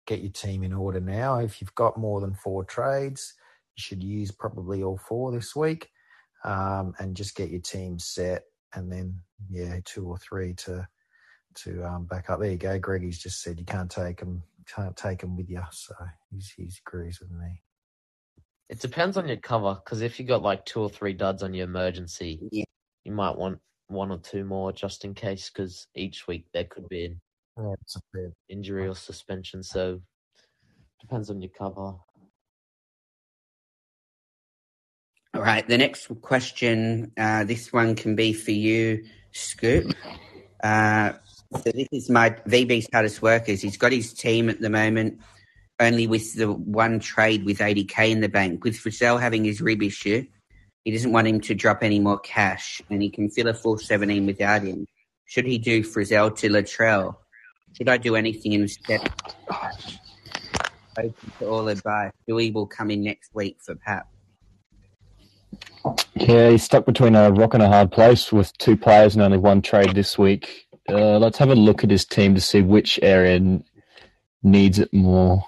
[0.07, 1.39] get your team in order now.
[1.39, 3.35] If you've got more than four trades,
[3.77, 5.91] you should use probably all four this week,
[6.45, 8.45] um, and just get your team set.
[8.75, 10.87] And then yeah, two or three to
[11.57, 12.41] to um, back up.
[12.41, 12.79] There you go.
[12.79, 15.63] Greggy's just said you can't take them, can't take them with you.
[15.71, 15.95] So
[16.33, 17.63] he's, he agrees with me.
[18.69, 21.55] It depends on your cover because if you got like two or three duds on
[21.55, 22.65] your emergency, Yeah.
[23.05, 26.89] you might want one or two more just in case because each week there could
[26.89, 27.21] be an
[27.59, 28.33] Yeah, it's a bit.
[28.49, 29.63] injury or suspension.
[29.63, 30.01] So
[31.01, 31.93] depends on your cover.
[35.35, 39.93] All right, the next question, uh, this one can be for you, Scoop.
[40.63, 41.15] Uh,
[41.53, 43.61] so this is my VB's hardest workers.
[43.61, 45.21] He's got his team at the moment
[45.81, 48.65] only with the one trade with 80k in the bank.
[48.65, 50.25] With Frizell having his rib issue,
[50.85, 53.79] he doesn't want him to drop any more cash, and he can fill a full
[53.79, 54.87] 17 without him.
[55.27, 57.17] Should he do Frizell to Latrell?
[57.77, 59.01] Should I do anything instead?
[60.97, 62.13] Open to all advice.
[62.29, 64.07] Dewey will come in next week for Pap.
[66.15, 69.39] Yeah, he's stuck between a rock and a hard place with two players and only
[69.39, 70.67] one trade this week.
[70.89, 73.61] Uh, let's have a look at his team to see which area
[74.43, 75.45] needs it more.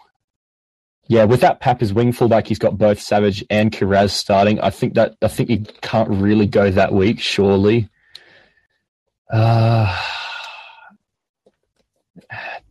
[1.08, 4.60] Yeah, with that Pap as wing fullback, he's got both Savage and Kiraz starting.
[4.60, 7.88] I think that I think he can't really go that week, surely.
[9.32, 10.02] Uh,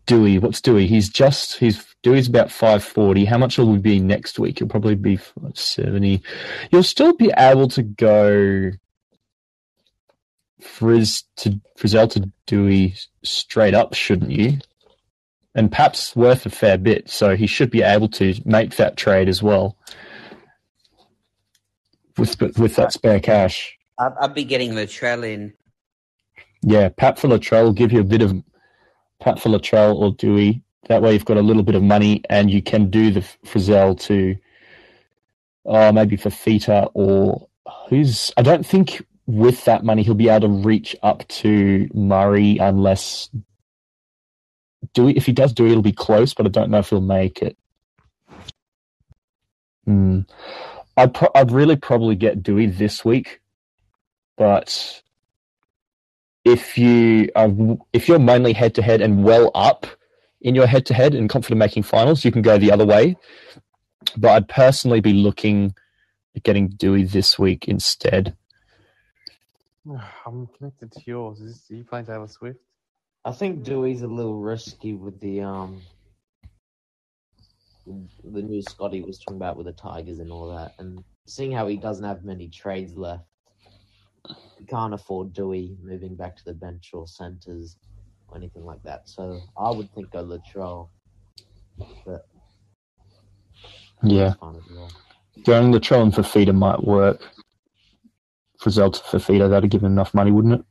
[0.06, 0.88] Dewey, what's Dewey?
[0.88, 3.26] He's just he's Dewey's about five forty.
[3.26, 4.60] How much will we be next week?
[4.60, 5.20] He'll probably be
[5.54, 6.22] seventy.
[6.72, 8.72] You'll still be able to go
[10.62, 14.60] Frizz to Frizell to Dewey straight up, shouldn't you?
[15.54, 19.30] And Pap's worth a fair bit, so he should be able to make that trade
[19.30, 19.78] as well
[22.18, 23.78] with with that spare cash.
[23.98, 25.54] I'd, I'd be getting Latrell in.
[26.62, 28.44] Yeah, Pat for Latrell will give you a bit of
[29.20, 30.62] Pat for Latrell or Dewey.
[30.88, 34.00] That way you've got a little bit of money and you can do the Frizell
[34.02, 34.36] to,
[35.66, 37.48] oh, maybe for Fita or
[37.90, 38.32] who's.
[38.38, 43.30] I don't think with that money he'll be able to reach up to Murray unless
[44.94, 45.18] Dewey.
[45.18, 47.58] If he does Dewey, it'll be close, but I don't know if he'll make it.
[49.86, 50.22] Hmm.
[50.98, 53.42] I'd pro- I'd really probably get Dewey this week,
[54.38, 55.02] but
[56.46, 57.52] if you are
[57.92, 59.88] if you're mainly head to head and well up
[60.42, 63.18] in your head to head and confident making finals, you can go the other way.
[64.16, 65.74] But I'd personally be looking
[66.36, 68.38] at getting Dewey this week instead.
[70.26, 71.42] I'm connected to yours.
[71.42, 72.60] Is this, are you playing Taylor Swift?
[73.26, 75.82] I think Dewey's a little risky with the um
[77.88, 81.68] the news Scotty was talking about with the Tigers and all that, and seeing how
[81.68, 83.35] he doesn't have many trades left, he
[84.68, 87.78] can't afford Dewey moving back to the bench or centres
[88.28, 89.08] or anything like that.
[89.08, 90.90] So I would think go Latrell,
[92.06, 92.28] but
[94.04, 94.92] Yeah, that's fine as well.
[95.46, 97.22] going Latrell and Fifita might work.
[98.62, 100.66] Frizell to Fifita, that'd give him enough money, wouldn't it?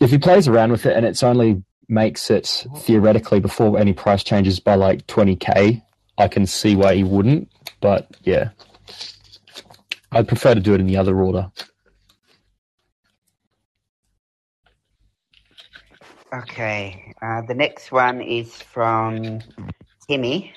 [0.00, 4.22] If he plays around with it and it's only makes it theoretically before any price
[4.22, 5.82] changes by like 20k,
[6.18, 7.50] I can see why he wouldn't.
[7.80, 8.50] But yeah,
[10.12, 11.50] I'd prefer to do it in the other order.
[16.32, 19.40] Okay, uh, the next one is from
[20.06, 20.52] Timmy.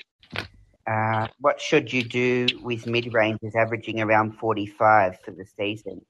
[0.85, 6.01] Uh, what should you do with mid ranges averaging around 45 for the season?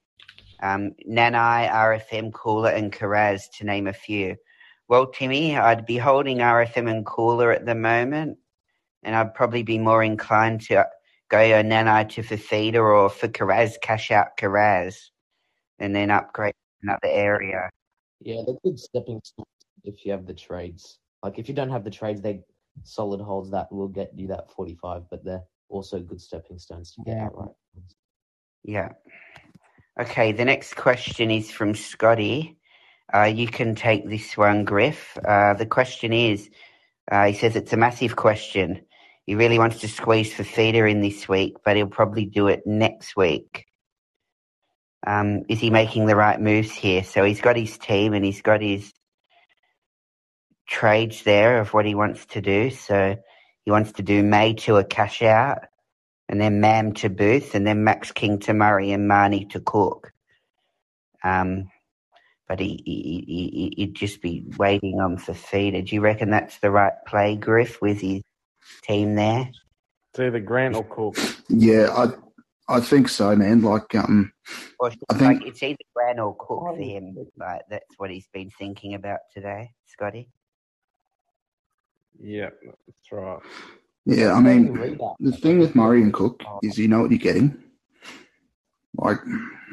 [0.62, 4.36] Um, Nanai, RFM, Koula, and Kiraz, to name a few.
[4.88, 8.38] Well, Timmy, I'd be holding RFM and Koula at the moment,
[9.02, 10.86] and I'd probably be more inclined to
[11.28, 14.96] go Nanai to Fifita or for Kiraz, cash out Kiraz,
[15.78, 17.70] and then upgrade another area.
[18.20, 19.46] Yeah, they're good stepping stones
[19.84, 20.98] if you have the trades.
[21.22, 22.42] Like if you don't have the trades, they
[22.84, 26.92] solid holds that will get you that forty five, but they're also good stepping stones
[26.92, 27.26] to get Yeah.
[27.26, 27.54] outright.
[28.64, 28.88] Yeah.
[30.00, 32.58] Okay, the next question is from Scotty.
[33.12, 35.18] Uh, you can take this one, Griff.
[35.26, 36.48] Uh, the question is
[37.10, 38.84] uh, he says it's a massive question.
[39.26, 43.16] He really wants to squeeze Fifita in this week, but he'll probably do it next
[43.16, 43.66] week.
[45.06, 47.04] Um, is he making the right moves here?
[47.04, 48.92] So he's got his team and he's got his
[50.68, 52.70] trades there of what he wants to do.
[52.70, 53.16] So
[53.64, 55.58] he wants to do May to a cash out
[56.28, 60.12] and then Mam to Booth, and then Max King to Murray and Marnie to Cook.
[61.22, 61.70] Um,
[62.48, 65.86] but he, he, he, he'd just be waiting on Fifita.
[65.86, 68.22] Do you reckon that's the right play, Griff, with his
[68.82, 69.48] team there?
[70.10, 71.16] It's either Grant or Cook.
[71.48, 72.12] Yeah, I
[72.68, 73.62] I think so, man.
[73.62, 74.32] Like, um,
[74.78, 77.16] Or I think- like it's either Grant or Cook for him.
[77.36, 80.28] Like that's what he's been thinking about today, Scotty.
[82.22, 82.50] Yeah,
[82.86, 83.38] that's right.
[84.04, 87.58] yeah, I mean, the thing with Murray and Cook is you know what you're getting.
[88.94, 89.18] Like,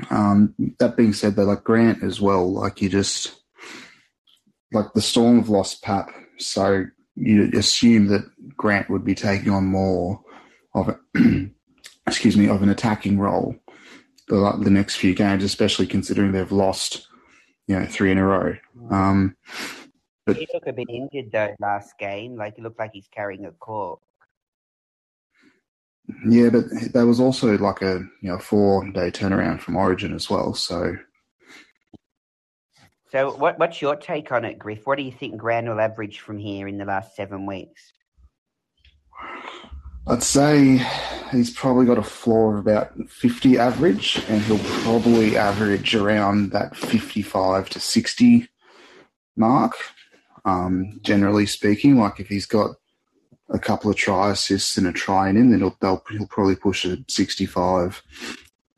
[0.10, 3.36] um, that being said, though, like Grant as well, like you just
[4.72, 6.86] like the Storm have lost Pap, so
[7.20, 8.24] you assume that
[8.56, 10.22] Grant would be taking on more
[10.74, 11.00] of a,
[12.08, 13.56] excuse me, of an attacking role
[14.30, 17.08] the the next few games, especially considering they've lost,
[17.68, 18.56] you know, three in a row.
[18.90, 19.36] Um,
[20.26, 22.36] But- he looked a bit injured though last game.
[22.36, 24.00] Like he looked like he's carrying a cork.
[26.28, 30.30] yeah, but there was also like a you know four day turnaround from Origin as
[30.30, 30.96] well, so.
[33.12, 34.86] So what what's your take on it, Griff?
[34.86, 37.94] What do you think Grant will average from here in the last seven weeks?
[40.08, 40.82] I'd say
[41.32, 46.76] he's probably got a floor of about 50 average, and he'll probably average around that
[46.76, 48.48] 55 to 60
[49.36, 49.74] mark.
[50.46, 52.76] Um, generally speaking, like if he's got
[53.50, 56.56] a couple of try assists and a try in him, then he'll, they'll, he'll probably
[56.56, 58.02] push a 65.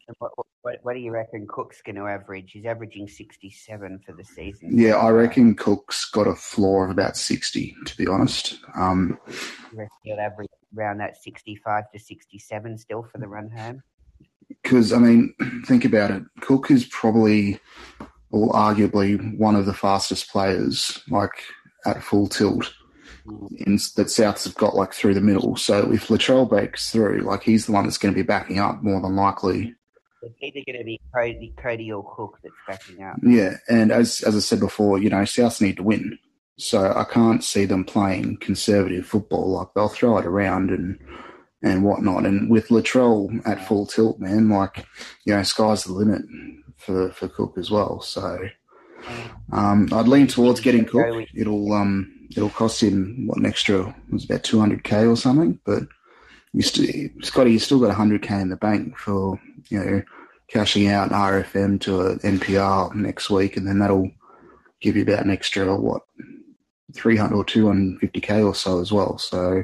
[0.07, 2.51] And What, what, what do you reckon Cook's going to average?
[2.51, 4.77] He's averaging 67 for the season.
[4.77, 8.59] Yeah, I reckon Cook's got a floor of about 60, to be honest.
[8.75, 9.17] Um,
[10.03, 13.83] he'll average around that 65 to 67 still for the run home?
[14.47, 15.33] Because I mean,
[15.65, 16.23] think about it.
[16.41, 17.59] Cook is probably,
[18.31, 21.43] or arguably, one of the fastest players, like
[21.85, 22.73] at full tilt,
[23.25, 25.55] in, that Souths have got like through the middle.
[25.55, 28.83] So if Latrell breaks through, like he's the one that's going to be backing up
[28.83, 29.75] more than likely.
[30.21, 33.17] It's either going to be Cody, Cody or Cook that's backing up.
[33.23, 36.17] Yeah, and as as I said before, you know, Souths need to win.
[36.57, 39.51] So I can't see them playing conservative football.
[39.51, 40.99] Like they'll throw it around and
[41.63, 42.25] and whatnot.
[42.25, 44.85] And with Latrell at full tilt, man, like
[45.25, 46.21] you know, sky's the limit
[46.77, 48.01] for for Cook as well.
[48.01, 48.47] So
[49.51, 51.27] um, I'd lean towards getting Cook.
[51.35, 55.17] It'll um it'll cost him what an extra it was about two hundred k or
[55.17, 55.83] something, but
[56.53, 60.01] you still Scotty, you still got hundred k in the bank for you know
[60.49, 64.11] cashing out an RFM to an NPR next week, and then that'll
[64.81, 66.01] give you about an extra what
[66.93, 69.17] three hundred or two hundred fifty k or so as well.
[69.17, 69.63] So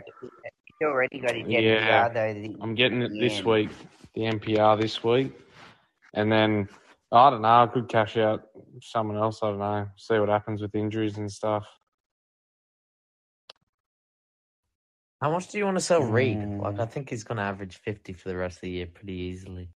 [0.79, 2.09] He's already got his Yeah.
[2.09, 2.33] NPR though.
[2.33, 3.45] the- I'm getting it this Yeah.
[3.45, 3.69] week,
[4.13, 5.31] the NPR this week,
[6.13, 6.69] and then
[7.11, 7.63] I don't know.
[7.63, 8.43] I could cash out
[8.81, 9.39] someone else.
[9.41, 9.87] I don't know.
[9.95, 11.65] See what happens with injuries and stuff.
[15.21, 16.37] How much do you want to sell Reed?
[16.37, 16.61] Mm.
[16.61, 19.13] Like, I think he's going to average 50 for the rest of the year pretty
[19.13, 19.69] easily.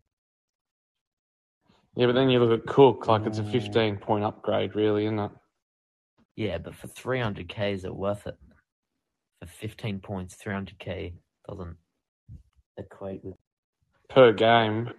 [1.96, 3.53] Yeah, but then you look at Cook, like it's a Mm.
[3.53, 5.31] 15 point upgrade, really, isn't it?
[6.37, 8.37] Yeah, but for 300k, is it worth it?
[9.40, 11.14] For 15 points, 300k
[11.48, 11.76] doesn't
[12.76, 13.37] equate with.
[14.09, 14.90] Per game.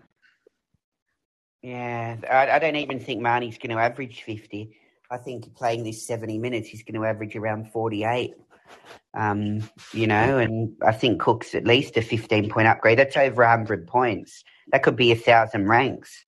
[1.61, 4.75] Yeah, I, I don't even think Marnie's going to average 50.
[5.09, 8.33] I think playing this 70 minutes, he's going to average around 48.
[9.13, 12.97] Um, you know, and I think Cook's at least a 15 point upgrade.
[12.97, 14.43] That's over 100 points.
[14.71, 16.23] That could be a thousand ranks.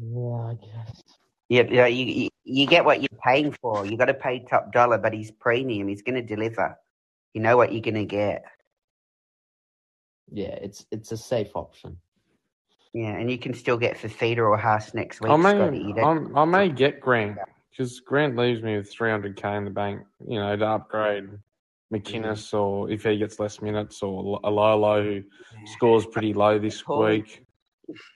[0.00, 1.02] Yeah, I guess.
[1.48, 3.84] Yeah, you, know, uh, you, you, you get what you're paying for.
[3.84, 5.88] You got to pay top dollar, but he's premium.
[5.88, 6.78] He's going to deliver.
[7.34, 8.44] You know what you're going to get.
[10.32, 11.96] Yeah, it's it's a safe option.
[12.94, 15.78] Yeah, and you can still get Fifita or Haas next week, I may, Scotty.
[15.78, 17.38] You I'm, may get Grant
[17.70, 21.30] because Grant leaves me with 300k in the bank, you know, to upgrade
[21.92, 22.56] McInnes mm-hmm.
[22.56, 25.22] or if he gets less minutes or Alolo who
[25.66, 27.44] scores pretty low this Paul- week.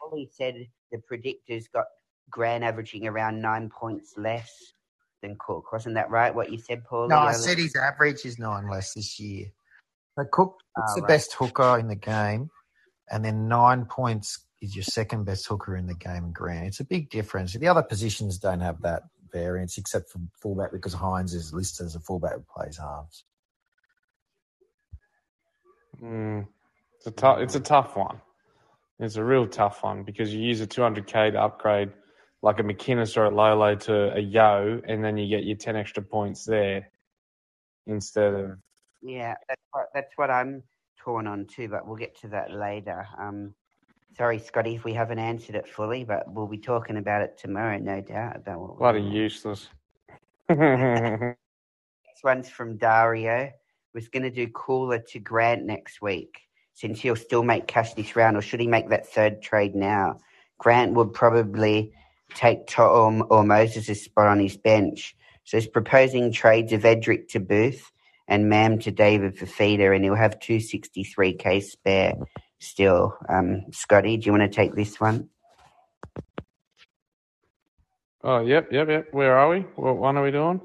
[0.03, 1.87] Paulie said the predictors got
[2.31, 4.51] Grant averaging around nine points less
[5.23, 5.73] than Cook.
[5.73, 6.35] Wasn't that right?
[6.35, 7.09] What you said, Paul?
[7.09, 9.47] No, I said his average is nine less this year.
[10.19, 11.09] So Cook, it's Ah, the right.
[11.09, 12.51] best hooker in the game,
[13.11, 16.33] and then nine points is your second best hooker in the game.
[16.33, 17.53] Grant, it's a big difference.
[17.53, 19.03] The other positions don't have that
[19.33, 23.25] variance, except for fullback because Hynes is listed as a fullback who plays halves.
[26.03, 26.47] Mm,
[26.97, 27.39] it's a tough.
[27.41, 28.21] It's a tough one.
[29.01, 31.91] It's a real tough one because you use a 200k to upgrade
[32.43, 35.77] like a McInnes or a Lolo to a Yeo, and then you get your 10
[35.77, 36.91] extra points there
[37.87, 38.59] instead of
[39.03, 40.63] Yeah, that's what, that's what I'm
[40.99, 43.07] torn on too, but we'll get to that later.
[43.19, 43.55] Um,
[44.17, 47.79] sorry, Scotty, if we haven't answered it fully, but we'll be talking about it tomorrow,
[47.79, 48.37] no doubt.
[48.37, 49.69] About what bloody useless.
[52.15, 53.51] This one's from Dario.
[53.93, 56.39] Was going to do Koula to Grant next week
[56.75, 60.19] since he'll still make cash this round, or should he make that third trade now?
[60.59, 61.93] Grant would probably
[62.35, 65.17] take Tom or Moses' spot on his bench.
[65.45, 67.91] So he's proposing trades of Edrick to Booth
[68.27, 72.15] and Mam to David Fifita, and he'll have 263k spare
[72.59, 73.17] still.
[73.29, 75.29] Um, Scotty, do you want to take this one?
[78.23, 79.09] Oh, yep, yep, yep.
[79.13, 79.61] Where are we?
[79.77, 80.61] What one are we doing?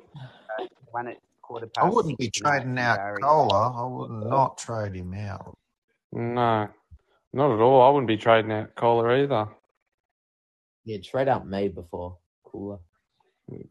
[0.91, 1.85] One at quarter past.
[1.85, 3.21] I wouldn't be trading out Barry.
[3.21, 3.73] Koula.
[3.75, 5.57] I would not trade him out.
[6.11, 6.67] No,
[7.33, 7.81] not at all.
[7.81, 9.47] I wouldn't be trading out Koula either.
[10.85, 12.79] Yeah, trade out May before Koula.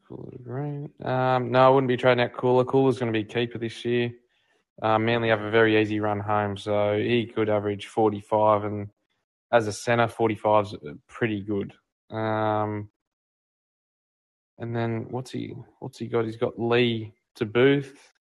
[0.07, 0.91] Koula green.
[1.03, 2.65] Um, no, I wouldn't be trading out Koula.
[2.65, 4.13] Koula's going to be keeper this year.
[4.83, 8.89] Um, Manly have a very easy run home, so he could average 45, and
[9.53, 10.77] as a centre, 45's
[11.09, 11.73] pretty good.
[12.11, 12.89] Um,
[14.59, 15.55] and then what's he?
[15.81, 16.27] What's he got?
[16.27, 18.13] He's got Lee to Booth,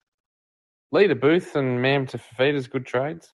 [0.90, 3.32] Lee to Booth, and Mam to Fifita's good trades.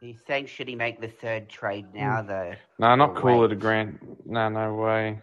[0.00, 2.52] Do you think should he make the third trade now though?
[2.78, 3.48] No, not Or Koula wait?
[3.48, 4.26] to Grant.
[4.26, 5.20] No, no way.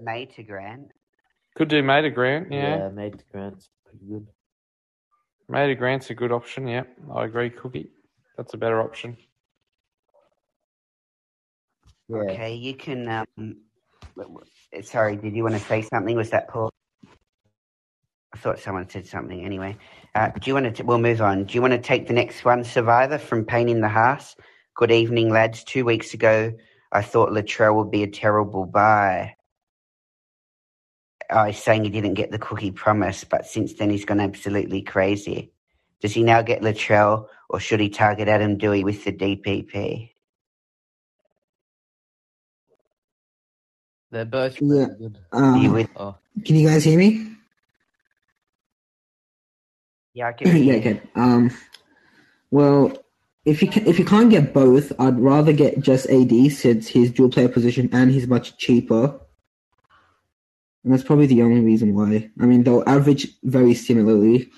[0.00, 0.92] May to Grant.
[1.56, 2.52] Could do May to Grant.
[2.52, 4.26] Yeah, made to Grant's pretty good.
[5.48, 6.68] May to Grant's a good option.
[6.68, 7.50] Yep, I agree.
[7.50, 7.90] Cookie,
[8.36, 9.16] that's a better option.
[12.08, 12.18] Yeah.
[12.18, 13.08] Okay, you can.
[13.08, 13.26] Um,
[14.16, 14.34] w-
[14.72, 16.14] w- sorry, did you want to say something?
[16.16, 16.70] Was that Paul?
[18.34, 19.44] I thought someone said something.
[19.44, 19.76] Anyway,
[20.14, 20.82] uh, do you want to?
[20.84, 21.44] We'll move on.
[21.44, 24.36] Do you want to take the next one, Survivor from Pain in the House?
[24.76, 25.64] Good evening, lads.
[25.64, 26.52] Two weeks ago,
[26.92, 29.34] I thought Latrell would be a terrible buy.
[31.30, 34.82] I was saying he didn't get the cookie promise, but since then he's gone absolutely
[34.82, 35.52] crazy.
[36.00, 40.12] Does he now get Latrell, or should he target Adam Doueihi with the DPP?
[44.10, 44.86] They're both Yeah.
[44.86, 45.18] pretty good.
[45.32, 45.90] Are you Um, with?
[45.96, 47.37] Oh, can you guys hear me?
[50.18, 50.74] Yeah, I can yeah.
[50.74, 51.00] Okay.
[51.14, 51.50] Um.
[52.50, 52.92] Well,
[53.44, 57.12] if you can, if you can't get both, I'd rather get just AD since his
[57.12, 59.20] dual player position and he's much cheaper.
[60.82, 62.30] And that's probably the only reason why.
[62.40, 64.50] I mean, they'll average very similarly.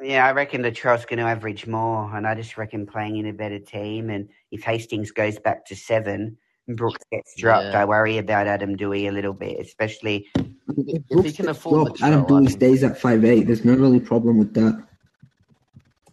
[0.00, 3.26] Yeah, I reckon the Latrell's going to average more, and I just reckon playing in
[3.26, 4.08] a better team.
[4.08, 6.38] And if Hastings goes back to seven
[6.68, 7.82] Brooks gets dropped, Yeah.
[7.82, 10.26] I worry about Adam Doueihi a little bit, especially.
[10.34, 13.46] If, If he Brooks can afford dropped, Latrell, Adam I Doueihi stays at five eight.
[13.46, 14.84] There's no really problem with that.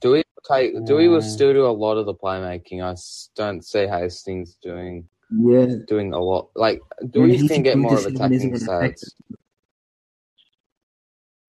[0.01, 1.33] Doueihi take Doueihi will Mm.
[1.33, 2.83] still do a lot of the playmaking.
[2.83, 2.93] I
[3.35, 5.75] don't see Hastings doing Yeah.
[5.87, 6.49] doing a lot.
[6.55, 9.35] Like Doueihi he's can get more of decision attacking isn't gonna affect stats.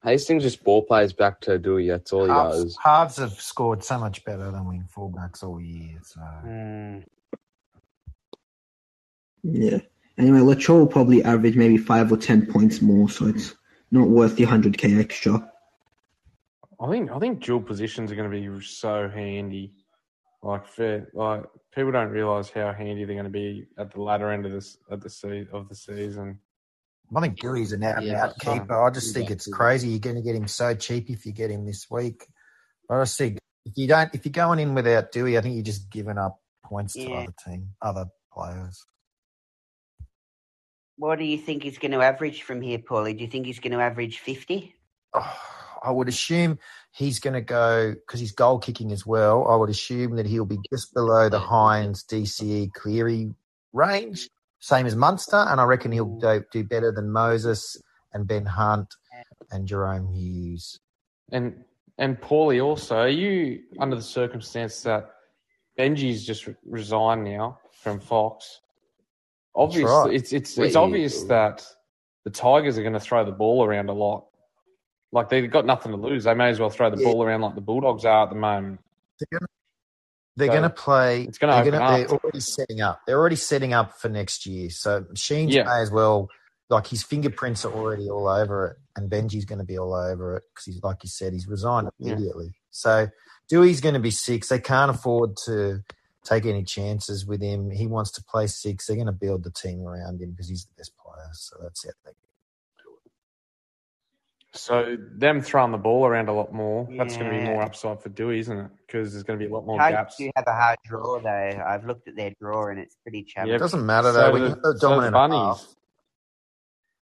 [0.03, 1.89] Hastings just ball plays back to Doueihi.
[1.89, 2.77] That's all he does.
[2.83, 5.99] halves have scored so much better than wing fullbacks all year.
[6.03, 7.05] So Mm,
[9.45, 9.79] Yeah.
[10.19, 13.55] Anyway, Latrell will probably average maybe five or ten points more, so it's
[13.91, 15.51] not worth the hundred k extra.
[16.81, 19.75] I think I think dual positions are going to be so handy.
[20.43, 24.31] Like fair, like people don't realize how handy they're going to be at the latter
[24.31, 26.39] end of this at the se- of the season.
[27.17, 28.83] I think Doueihi's an out and Yeah, out keeper.
[28.83, 29.89] I just think it's crazy.
[29.89, 32.27] You're going to get him so cheap if you get him this week.
[32.89, 35.55] But I just think if you don't, if you're going in without Doueihi, I think
[35.55, 37.17] you're just giving up points to Yeah.
[37.19, 38.85] other team, other players.
[40.97, 43.17] What do you think he's going to average from here, Paulie?
[43.17, 44.75] Do you think he's going to average 50?
[45.15, 45.37] Oh,
[45.83, 46.59] I would assume
[46.93, 49.47] he's going to go because he's goal kicking as well.
[49.49, 53.35] I would assume that he'll be just below the Hynes DCE Cleary
[53.73, 54.29] range,
[54.61, 56.21] same as Munster, and I reckon he'll mm.
[56.21, 57.77] do, do better than Moses
[58.13, 58.95] and Ben Hunt
[59.51, 60.79] and Jahrome Hughes.
[61.33, 61.65] And
[61.99, 65.11] and Paulie also, are you under the circumstance that
[65.79, 68.61] Benji's just re- resigned now from Fox?
[69.57, 70.15] Obviously, right.
[70.15, 71.65] it's it's it's obvious that
[72.25, 74.27] the Tigers are going to throw the ball around a lot.
[75.13, 76.25] Like they've got nothing to lose.
[76.25, 77.05] They may as well throw the Yeah.
[77.05, 78.81] ball around like the Bulldogs are at the moment.
[79.21, 79.49] They're going to
[80.37, 81.23] they're So, going to play.
[81.23, 81.99] it's gonna they're open gonna-.
[81.99, 83.01] They're already setting up.
[83.07, 84.71] They're already setting up for next year.
[84.71, 85.65] So Sheens Yeah.
[85.65, 86.29] may as well.
[86.71, 90.37] Like his fingerprints are already all over it, and Benji's going to be all over
[90.37, 92.15] it because he's like you said, he's resigned Yeah.
[92.15, 92.55] immediately.
[92.71, 93.09] So
[93.53, 94.49] Doueihi's going to be six.
[94.49, 95.83] They can't afford to
[96.25, 97.71] take any chances with him.
[97.71, 98.87] He wants to play six.
[98.87, 101.29] They're going to build the team around him because he's the best player.
[101.33, 101.95] So that's it.
[102.05, 102.11] They
[104.53, 106.89] So them throwing the ball around a lot more.
[106.97, 108.71] That's going to be more upside for Doueihi, isn't it?
[108.87, 110.17] Because there's going to be a lot more Tigers gaps.
[110.17, 111.63] do have a hard draw, though.
[111.67, 113.57] I've looked at their draw, and it's pretty challenging.
[113.57, 114.33] It doesn't matter So though.
[114.33, 115.39] when the- you're the so the dominant bunnies.
[115.39, 115.75] half,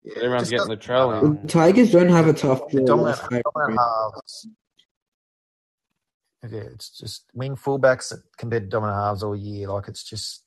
[0.05, 1.27] yeah, Everyone's getting the doesn't trail matter.
[1.27, 1.43] in.
[1.43, 2.87] The Tigers don't have a tough The draw.
[2.87, 4.47] dominant, That's dominant halves.
[6.43, 9.69] Yeah, it's just wing fullbacks compared to dominant halves all year.
[9.69, 10.45] Like it's just,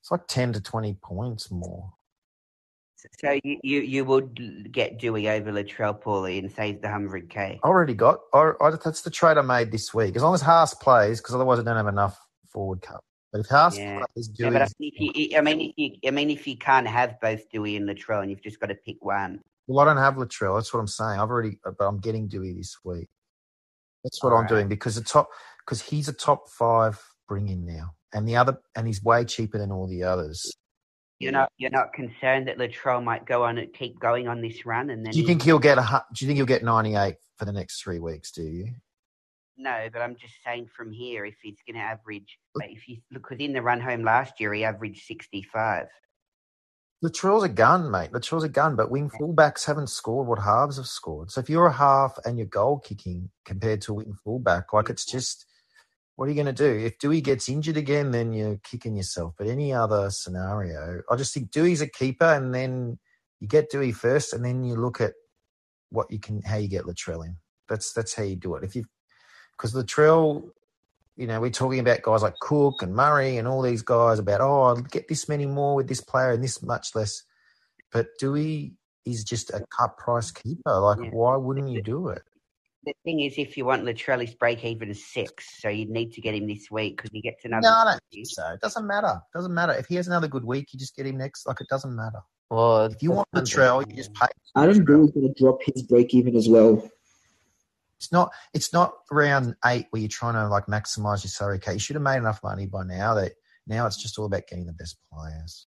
[0.00, 1.92] it's like ten to twenty points more.
[3.20, 7.60] So you, you, you would get Doueihi over Latrell Paulie and save the hundred k.
[7.62, 8.20] I already got.
[8.32, 10.16] I, I, that's the trade I made this week.
[10.16, 12.18] As long as Haas plays, because otherwise I don't have enough
[12.50, 13.04] forward cup.
[13.32, 14.02] But if Haas Yeah.
[14.14, 16.46] plays, Yeah, Doueihi, but I, mean, if you, I mean, if you, I mean, if
[16.46, 19.40] you can't have both Doueihi and Latrell, and you've just got to pick one.
[19.66, 20.56] well, I don't have Latrell.
[20.56, 21.20] That's what I'm saying.
[21.20, 23.08] I've already, but I'm getting Doueihi this week.
[24.06, 24.48] That's what I'm Alright.
[24.48, 25.30] doing because the top,
[25.64, 29.58] because he's a top five bring in now, and the other, and he's way cheaper
[29.58, 30.56] than all the others.
[31.18, 34.64] You're not, you're not concerned that Latrell might go on and keep going on this
[34.64, 35.82] run, and then Do you think he'll get a?
[35.82, 38.30] hu- Do you think he'll get 98 for the next three weeks?
[38.30, 38.68] Do you?
[39.56, 42.98] No, but I'm just saying from here, if he's going to average, but if you
[43.10, 45.86] look within the run home last year, he averaged 65.
[47.04, 48.12] Latrell's a gun, mate.
[48.12, 51.30] Latrell's a gun, but wing fullbacks haven't scored what halves have scored.
[51.30, 54.88] So if you're a half and you're goal kicking compared to a wing fullback, like
[54.88, 55.44] it's just,
[56.16, 56.86] what are you going to do?
[56.86, 59.34] If Doueihi gets injured again, then you're kicking yourself.
[59.36, 62.98] But any other scenario, I just think Doueihi's a keeper, and then
[63.40, 65.12] you get Doueihi first, and then you look at
[65.90, 67.36] what you can, how you get Latrell in.
[67.68, 68.64] That's that's how you do it.
[68.64, 68.86] If you,
[69.56, 70.50] because Latrell,
[71.16, 74.40] you know, we're talking about guys like Cook and Murray and all these guys about,
[74.42, 77.22] oh, I'll get this many more with this player and this much less.
[77.90, 78.74] But Doueihi
[79.06, 80.78] is just a cut price keeper.
[80.78, 81.10] Like, Yeah.
[81.10, 82.22] why wouldn't you do it?
[82.84, 86.12] The thing is, if you want Latrell, his break even is six, so you'd need
[86.12, 87.62] to get him this week because he gets another.
[87.62, 88.46] No, I don't think so.
[88.52, 89.08] It doesn't matter.
[89.34, 89.72] It doesn't matter.
[89.72, 91.48] If he has another good week, you just get him next.
[91.48, 92.20] Like, it doesn't matter.
[92.48, 94.26] Well, If you want Latrell, you just pay.
[94.56, 96.88] Adam Doueihi's going to drop his break even as well.
[97.98, 98.30] It's not.
[98.52, 101.74] It's not round eight where you're trying to like maximize your salary cap.
[101.74, 103.14] You should have made enough money by now.
[103.14, 103.32] That
[103.66, 105.66] now it's just all about getting the best players.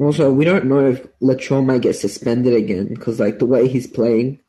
[0.00, 3.86] Also, we don't know if Latrell might get suspended again because, like, the way he's
[3.86, 4.40] playing,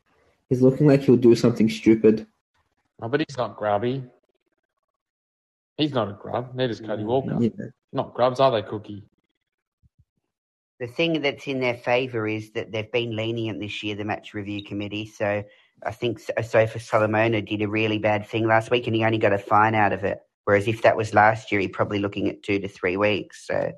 [0.47, 2.26] he's looking like he'll do something stupid.
[3.02, 4.02] Oh, but he's not grubby.
[5.76, 6.56] He's not a grub.
[6.56, 7.38] Neither is Cody mm, Walker.
[7.39, 7.49] Yeah.
[7.91, 9.04] Not grubs, are they, Cookie?
[10.82, 14.34] The thing that's in their favour is that they've been lenient this year, the match
[14.34, 15.06] review committee.
[15.06, 15.44] So
[15.86, 19.20] I think uh, Sofa Solomona did a really bad thing last week and he only
[19.20, 20.18] got a fine out of it.
[20.46, 23.46] Whereas if that was last year, he'd probably looking at two to three weeks.
[23.46, 23.72] So I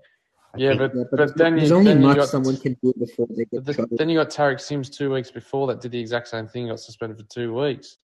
[0.55, 2.77] Yeah, think- but, Yeah, but, then, there's you, only then, you much got, someone can
[2.81, 5.91] do before they get the- then you got Tariq Sims two weeks before that did
[5.91, 7.97] the exact same thing, got suspended for two weeks.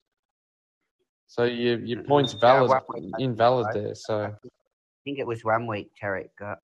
[1.28, 2.82] So your your point's valid,
[3.20, 3.94] invalid there.
[3.94, 4.48] So I
[5.04, 6.58] think it was one week Tariq got,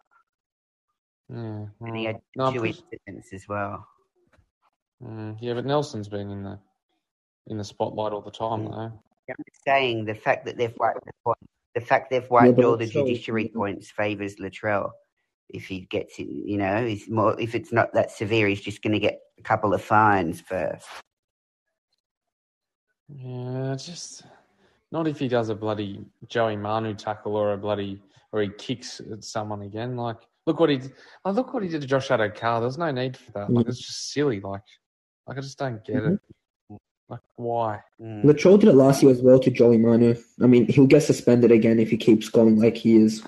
[1.31, 3.87] yeah, and he had no, I'm two incidents as well.
[5.03, 6.59] mm, yeah, but Nelson's been in the
[7.49, 8.93] in the spotlight all the time though.
[9.29, 11.39] I'm just saying the fact that they've wiped the point,
[11.75, 14.91] the fact they've wiped but all the also- judiciary points favours Latrell.
[15.51, 17.39] If he gets it, you know, he's more.
[17.39, 20.87] If it's not that severe, he's just going to get a couple of fines first.
[23.09, 24.23] Yeah, just
[24.91, 28.03] not if he does a bloody Joey Manu tackle or a bloody
[28.33, 29.97] or he kicks at someone again.
[29.97, 30.17] Like,
[30.47, 30.93] look what he did.
[31.25, 32.61] Like, look what he did to Josh Addo-Carr.
[32.61, 33.51] There's no need for that.
[33.51, 34.41] Like, it's just silly.
[34.41, 34.63] Like,
[35.27, 36.21] like I just don't get it.
[37.09, 37.81] Like, why?
[38.01, 38.25] Mm.
[38.25, 40.17] Latrell did it last year as well to Joey Manu.
[40.43, 43.23] I mean, he'll get suspended again if he keeps going like he is.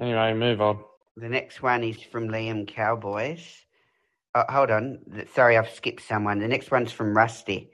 [0.00, 0.78] Anyway, move on.
[1.16, 3.44] The next one is from Liam Cowboys.
[4.34, 5.00] Oh, hold on.
[5.34, 6.38] Sorry, I've skipped someone.
[6.38, 7.70] The next one's from Rusty.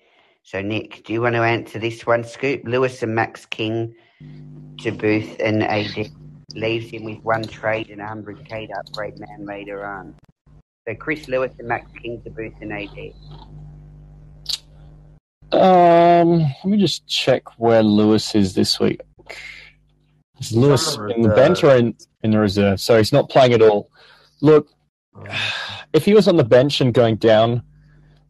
[0.46, 2.22] So, Nick, do you want to answer this one?
[2.22, 3.92] Scoop Lewis and Max King
[4.78, 6.08] to Booth and AD
[6.54, 10.14] leaves him with one trade and 100k to upgrade man later on.
[10.86, 13.12] So, Chris Lewis and Max King to Booth and AD.
[15.50, 19.00] Um, let me just check where Lewis is this week.
[20.38, 22.80] Is Lewis on in the bench or in, in the reserve?
[22.80, 23.90] So he's not playing at all.
[24.40, 24.68] Look,
[25.92, 27.62] if he was on the bench and going down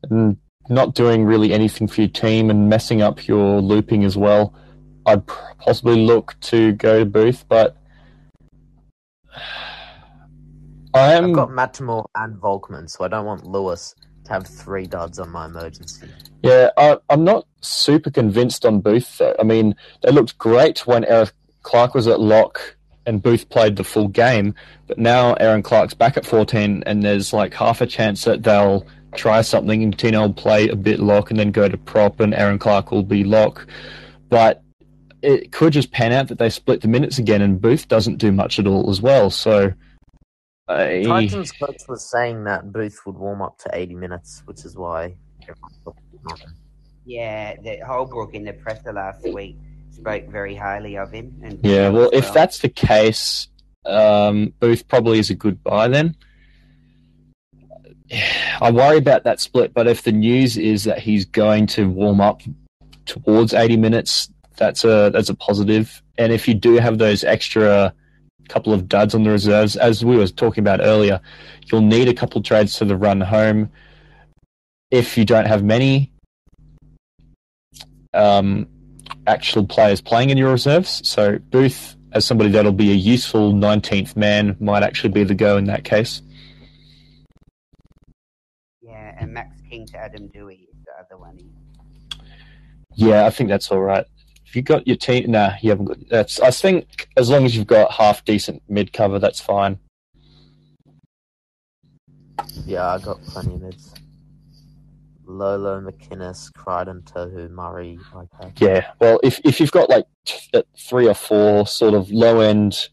[0.05, 0.39] and
[0.69, 4.55] not doing really anything for your team and messing up your looping as well,
[5.07, 7.77] I'd possibly look to go to Booth, but
[10.95, 11.27] I am.
[11.27, 13.95] I've got Matamor and Volkman, so I don't want Lewis
[14.25, 16.09] to have three duds on my emergency.
[16.43, 19.19] Yeah, I, I'm not super convinced on Booth.
[19.19, 19.37] Though.
[19.39, 21.29] I mean, they looked great when Erin
[21.63, 24.55] Clark was at lock and Booth played the full game,
[24.87, 28.85] but now Erin Clark's back at 14, and there's like half a chance that they'll
[29.17, 32.35] try something and Tino will play a bit lock and then go to prop, and
[32.35, 33.67] Erin Clark will be lock.
[34.29, 34.63] But
[35.23, 38.33] it could just pan out that they split the minutes again, and Booth doesn't do
[38.33, 39.31] much at all as well.
[39.31, 39.73] So.
[40.69, 44.77] I, Titans coach was saying that Booth would warm up to 80 minutes, which is
[44.77, 45.15] why.
[45.43, 46.55] everyone thought it would happen.
[47.05, 49.57] Yeah, the Holbrook in the presser last week
[49.93, 51.41] spoke very highly of him.
[51.43, 53.49] And Yeah, well, as if that's the case,
[53.85, 56.17] um, Booth probably is a good buy then.
[58.61, 62.21] I worry about that split, but if the news is that he's going to warm
[62.21, 62.43] up
[63.05, 66.03] towards 80 minutes, that's a that's a positive.
[66.19, 67.93] And if you do have those extra
[68.49, 71.21] couple of duds on the reserves, as we were talking about earlier,
[71.71, 73.71] you'll need a couple trades to the run home.
[74.91, 76.13] If you don't have many
[78.15, 78.69] um,
[79.27, 84.17] actual players playing in your reserves, so Booth, as somebody that'll be a useful 19th
[84.17, 86.23] man, might actually be the go in that case.
[89.17, 91.39] Yeah, and Max King to Adam Doueihi is the other one.
[92.95, 94.07] Yeah, I think that's all right.
[94.47, 95.99] If you got your team, nah, you haven't got.
[96.09, 96.41] That's.
[96.41, 99.79] I think as long as you've got half decent mid cover, that's fine.
[102.65, 103.95] Yeah, I got plenty of mids.
[105.27, 107.99] Lolo, McInnes, Crichton, Tohu, Murray.
[108.15, 108.53] Okay.
[108.59, 108.93] Yeah.
[109.01, 112.89] Well, if if you've got like t- uh, three or four sort of low end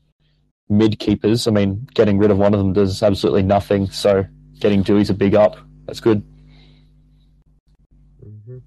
[0.70, 3.90] mid keepers, I mean, getting rid of one of them does absolutely nothing.
[3.92, 4.26] So
[4.60, 5.58] getting Doueihi's a big up.
[5.86, 6.24] That's good.
[8.22, 8.58] hmm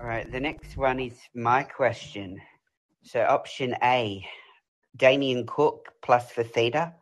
[0.00, 2.40] All right, the next one is my question.
[3.02, 4.24] So option A,
[4.96, 6.94] Damien Cook plus Fifita,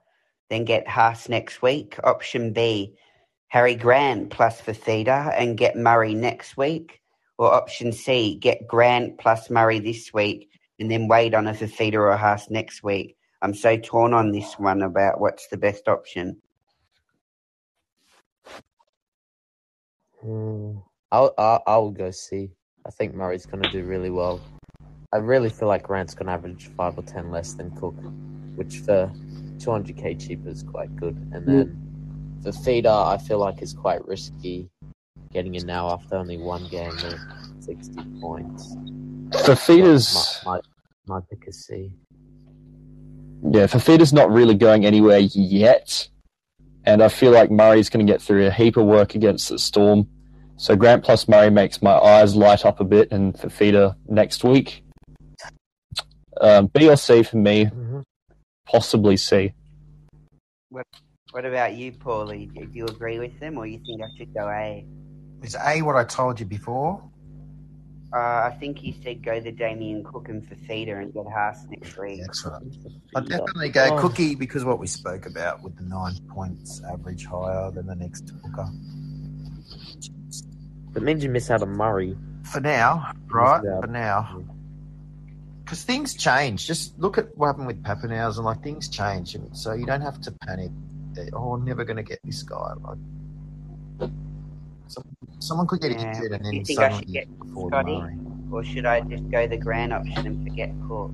[0.49, 1.97] then get Haas next week.
[2.05, 2.97] Option B,
[3.49, 7.01] Harry Grant plus Fifita and get Murray next week.
[7.39, 11.95] Or option C, get Grant plus Murray this week and then wait on a Fifita
[11.95, 13.16] or a Haas next week.
[13.43, 16.41] I'm so torn on this one about what's the best option.
[20.25, 22.51] Mm, I'll, I'll I'll go see.
[22.87, 24.41] I think Murray's going to do really well.
[25.12, 27.97] I really feel like Grant's going to average five or ten less than Cook,
[28.55, 29.12] which for
[29.59, 31.16] 200k cheaper is quite good.
[31.33, 34.71] And then Fifita, I feel like is quite risky
[35.33, 37.21] getting in now after only one game with
[37.61, 38.75] 60 points.
[39.31, 40.61] Fifita's My,
[41.07, 41.93] my, my pick is C.
[43.51, 46.09] yeah, Fifita's not really going anywhere yet,
[46.85, 49.59] and I feel like Murray's going to get through a heap of work against the
[49.59, 50.09] Storm.
[50.57, 54.83] So Grant plus Murray makes my eyes light up a bit, and Fifita next week.
[56.41, 58.03] Um, B or C for me, Mhm.
[58.66, 59.53] possibly C.
[61.33, 62.53] What about you, Paulie?
[62.53, 64.85] Do you agree with them or you think I should go A?
[65.43, 67.03] Is A what I told you before?
[68.12, 68.16] Uh,
[68.50, 71.96] I think you said go to Damien Cook and for Fifita and get Haas next
[71.96, 72.20] week.
[72.20, 72.61] That's right.
[73.14, 73.98] I'd definitely go Oh.
[74.00, 78.32] Cookie because what we spoke about with the nine points average higher than the next
[78.42, 78.68] hooker.
[80.92, 82.16] That means you miss out on Murray.
[82.42, 83.61] For now, right?
[83.62, 84.42] For now.
[85.64, 86.66] Because things change.
[86.66, 88.38] Just look at what happened with Papenhuyzen.
[88.38, 90.72] and like things change, so you don't have to panic.
[91.14, 92.72] That, oh, I'm never going to get this guy.
[92.82, 92.98] Like,
[94.00, 94.30] some,
[95.41, 97.97] someone could get Yeah, injured, and do then you think I should get before Scotty?
[97.97, 98.16] Murray.
[98.53, 101.11] Or should I just go the Grant option and forget Cook?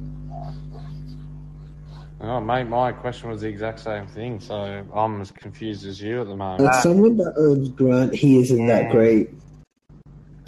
[2.18, 6.22] Oh, mate, my question was the exact same thing, so I'm as confused as you
[6.22, 6.68] at the moment.
[6.68, 8.83] As someone that owns Grant, he isn't Yeah.
[8.83, 9.31] that great.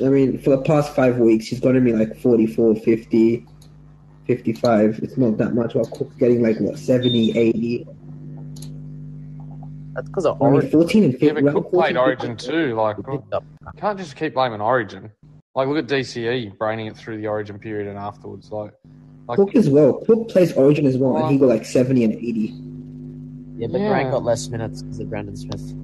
[0.00, 3.44] I mean, for the past five weeks, he's gotten me like 44, 50,
[4.26, 5.00] 55.
[5.02, 5.74] It's not that much.
[5.74, 7.86] While Cook's getting like, what, 70, 80.
[9.98, 10.70] That's because of I mean, Origin.
[10.70, 11.26] 14 and 50.
[11.26, 12.74] Yeah, but around Cook played Origin too.
[12.76, 13.44] Like, He picked up.
[13.78, 15.10] can't just keep blaming Origin.
[15.56, 18.52] Like, look at DCE braining it through the Origin period and afterwards.
[18.52, 18.72] Like,
[19.26, 19.94] like Cook as well.
[20.06, 22.54] Cook plays Origin as well, and he got like 70 and 80.
[23.58, 23.88] Yeah, but Yeah.
[23.88, 25.74] Grant got less minutes because of Brandon Smith.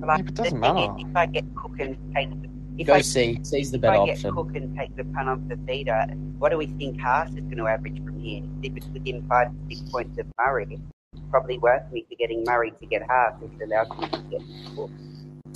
[0.00, 0.94] But like, Yeah, it the doesn't thing matter.
[0.98, 2.48] is, if I get Cook and take the,
[2.78, 3.38] if Go I, C.
[3.42, 4.32] C's the if I get option.
[4.34, 7.66] Cook and take the punt on Fifita, what do we think Haas is going to
[7.66, 8.42] average from here?
[8.62, 10.82] If it's within five to six points of Murray, it's
[11.30, 14.90] probably worth me for getting Murray to get Haas if it allows me to get.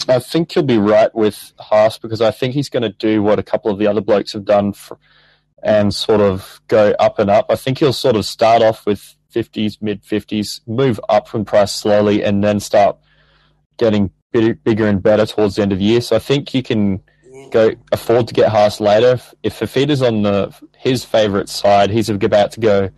[0.08, 3.38] I think you'll be right with Haas because I think he's going to do what
[3.38, 4.98] a couple of the other blokes have done for,
[5.62, 7.46] and sort of go up and up.
[7.50, 11.72] I think he'll sort of start off with 50s, mid 50s, move up from price
[11.72, 12.96] slowly, and then start
[13.76, 16.00] getting bigger and better towards the end of the year.
[16.00, 17.02] So I think you can
[17.50, 19.12] go afford to get Haas later.
[19.12, 22.90] If, if Fifita's on the his favourite side, he's about to go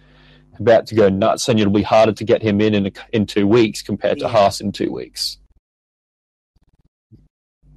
[0.61, 3.27] about to go nuts, and it'll be harder to get him in in, a, in
[3.27, 4.33] two weeks compared to Yeah.
[4.33, 5.39] Haas in two weeks.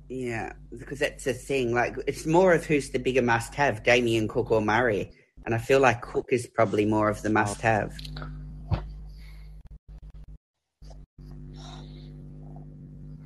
[0.09, 1.73] Yeah, because that's the thing.
[1.73, 5.11] Like, it's more of who's the bigger must-have, Damien Cook or Murray.
[5.45, 7.33] And I feel like Cook is probably more of the oh.
[7.33, 7.93] must-have.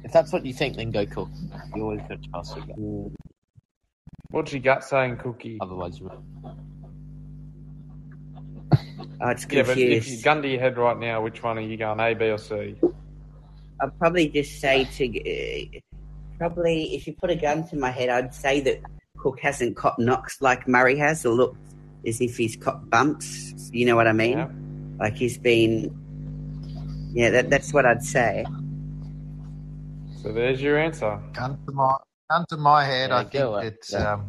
[0.03, 1.29] If that's what you think, then go Cook.
[1.75, 2.77] You always got to trust your gut.
[4.29, 5.57] what's your gut saying, Cookie?
[5.59, 6.09] Otherwise, you
[9.19, 11.61] Oh, it's Yeah, but if you gun to your head right now, which one are
[11.61, 12.75] you going, A, B, or C?
[13.81, 15.79] I'd probably just say to uh,
[16.37, 18.79] probably if you put a gun to my head, I'd say that
[19.17, 21.57] Cook hasn't caught knocks like Murray has, or looked
[22.05, 23.71] as if he's caught bumps.
[23.73, 24.37] You know what I mean?
[24.37, 24.49] Yeah.
[24.99, 25.91] Like he's been.
[27.13, 28.45] Yeah, that, that's what I'd say.
[30.21, 31.19] So there's your answer.
[31.33, 31.97] Gun to my
[32.29, 34.13] gun to my head, Yeah, I go, uh, think that yeah.
[34.13, 34.25] um,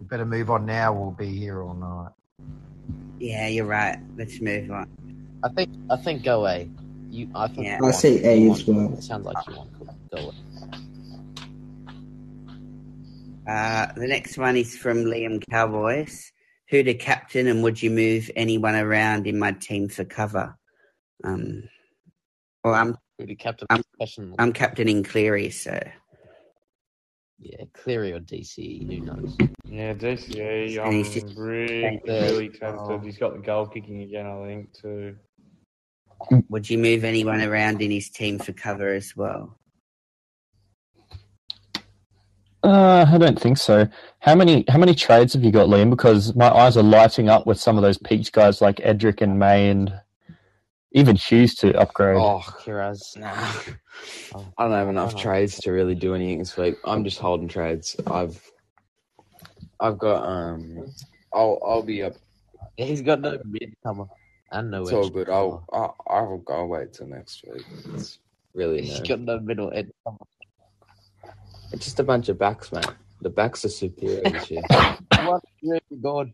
[0.00, 0.92] We better move on now.
[0.92, 2.12] We'll be here all night.
[3.18, 3.98] Yeah, you're right.
[4.16, 4.88] Let's move on.
[5.42, 6.70] I think I think go away.
[7.10, 7.72] You, I think Yeah.
[7.72, 8.98] you I want- say A you as want- well.
[8.98, 9.70] It sounds like you want
[10.10, 10.34] Go away.
[13.46, 16.32] Uh, the next one is from Liam Cowboys.
[16.70, 20.56] Who to captain and would you move anyone around in my team for cover?
[21.22, 21.64] Um,
[22.64, 24.34] well, I'm Who do captain I'm- question?
[24.38, 25.78] I'm captaining Cleary, so
[27.38, 28.86] yeah, Cleary or DC.
[28.86, 29.36] Who knows?
[29.64, 30.78] Yeah, DCE.
[30.84, 32.80] And he's I'm just- really, really tempted.
[32.80, 32.98] oh.
[32.98, 35.16] He's got the goal kicking again, I think, too.
[36.48, 39.58] would you move anyone around in his team for cover as well?
[42.62, 43.86] Uh, I don't think so.
[44.20, 45.90] How many how many trades have you got, Liam?
[45.90, 49.38] Because my eyes are lighting up with some of those peach guys like Edrick and
[49.38, 49.92] May and
[50.94, 52.16] even Hughes to upgrade.
[52.16, 53.16] Oh, Kiraz.
[53.16, 53.52] nah.
[54.34, 54.46] Oh.
[54.58, 55.18] I don't have enough Oh.
[55.18, 56.76] trades to really do anything this week.
[56.84, 57.96] I'm just holding trades.
[58.06, 58.40] I've
[59.80, 60.86] I've got um
[61.32, 62.14] I'll I'll be up.
[62.76, 64.06] He's got no mid comer
[64.52, 65.28] and no It's edge all good.
[65.28, 65.64] I'll.
[65.72, 67.64] I'll, I'll I'll wait till next week.
[67.94, 68.18] It's
[68.54, 69.06] really He's no.
[69.06, 70.18] got no middle edge comer.
[71.72, 72.84] It's just a bunch of backs, man.
[73.20, 74.62] The backs are superior this year.
[75.24, 75.42] What?
[75.62, 76.32] Really good.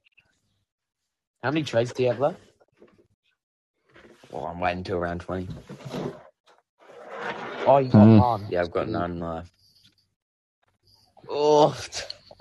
[1.45, 2.41] How many trades do you have left?
[4.33, 5.49] Well, I'm waiting till around twenty.
[7.67, 8.17] Oh, you got Hmm.
[8.17, 8.47] one.
[8.51, 9.53] Yeah, I've got none left.
[11.29, 11.77] Oh,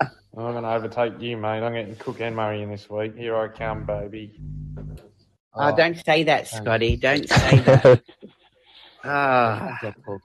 [0.00, 1.62] I'm going to overtake you, mate.
[1.62, 3.16] I'm getting Cook and Murray in this week.
[3.16, 4.40] Here I come, baby.
[5.54, 6.66] Oh, don't say that, thanks.
[6.66, 6.96] Scotty.
[6.96, 7.94] Don't say that.
[9.04, 10.22] Ah, Get Cook.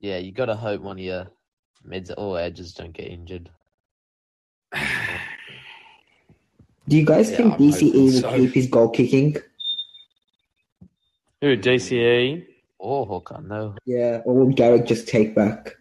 [0.00, 1.28] Yeah, you gotta hope one of your
[1.84, 3.50] mids or edges don't get injured.
[6.88, 8.36] Do you guys Yeah, think I'm DCE will so.
[8.36, 9.36] keep his goal kicking?
[11.42, 12.46] Who, DCE?
[12.78, 13.74] Or Hooker, no.
[13.84, 15.74] Yeah, or will Garrick just take back?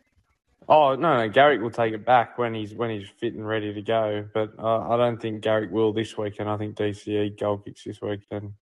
[0.68, 1.30] Oh, no, no.
[1.30, 4.28] Garrick will take it back when he's when he's fit and ready to go.
[4.34, 6.50] But uh, I don't think Garrick will this weekend.
[6.50, 8.54] I think DCE goal kicks this weekend.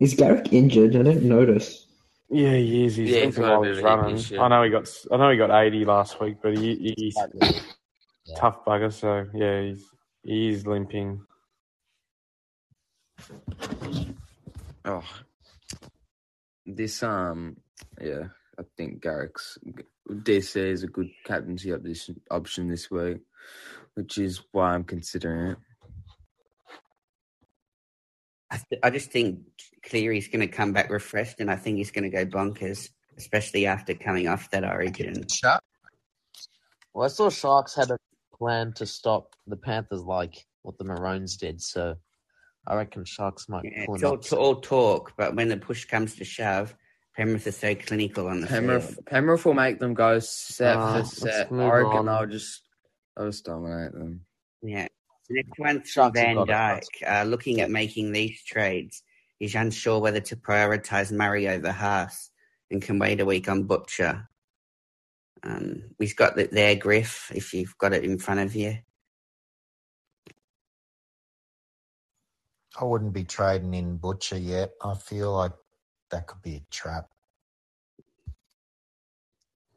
[0.00, 0.94] Is Garrick injured?
[0.96, 1.86] I didn't notice.
[2.28, 2.96] Yeah, he is.
[2.96, 4.16] He's Yeah, yeah, he's got a while he's of a hip running.
[4.18, 4.38] issue.
[4.40, 8.34] I know he got I know he got eighty last week, but he, he's Yeah.
[8.36, 8.92] tough bugger.
[8.92, 9.84] So yeah, he's
[10.24, 11.20] he is limping.
[14.84, 15.04] Oh,
[16.66, 17.56] this um,
[18.00, 19.58] yeah, I think Garrick's
[20.08, 23.18] DC is a good captaincy option option this week,
[23.94, 25.58] which is why I'm considering it.
[28.50, 29.40] I, th- I just think
[29.84, 33.66] Cleary's going to come back refreshed, and I think he's going to go bonkers, especially
[33.66, 35.26] after coming off that origin.
[35.28, 35.62] Shut.
[36.92, 37.98] Well, I saw Sharks had a
[38.38, 41.94] plan to stop the Panthers like what the Maroons did, so
[42.66, 44.18] I reckon Sharks might Yeah, pull it's all, up.
[44.20, 46.74] it's all talk, but when the push comes to shove,
[47.16, 49.06] Penrith is so clinical on the Penrith, field.
[49.06, 51.52] Penrith will make them go set Ah, for set.
[51.52, 52.06] I reckon on.
[52.06, 52.62] they'll just,
[53.16, 54.22] they'll just dominate them.
[54.62, 54.88] Yeah.
[55.28, 56.46] The next one's from Sharks Van.
[56.46, 56.82] Dyke.
[57.06, 59.02] Uh, looking at making these trades,
[59.38, 62.30] he's unsure whether to prioritise Murray over Haas
[62.70, 64.28] and can wait a week on Butcher.
[65.44, 68.78] Um, we've got it there, Griff, if you've got it in front of you.
[72.80, 74.72] I wouldn't be trading in Butcher yet.
[74.82, 75.52] I feel like
[76.10, 77.08] that could be a trap.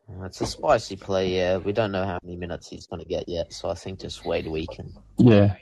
[0.09, 1.57] Uh, It's a spicy play, yeah.
[1.57, 4.26] We don't know how many minutes he's going to get yet, so I think just
[4.26, 4.93] wait a week and.
[5.18, 5.55] Yeah,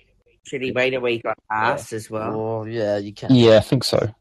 [0.45, 2.39] Should he wait a week on Haas as well?
[2.39, 3.33] Oh, yeah, you can.
[3.33, 4.13] yeah, I think so.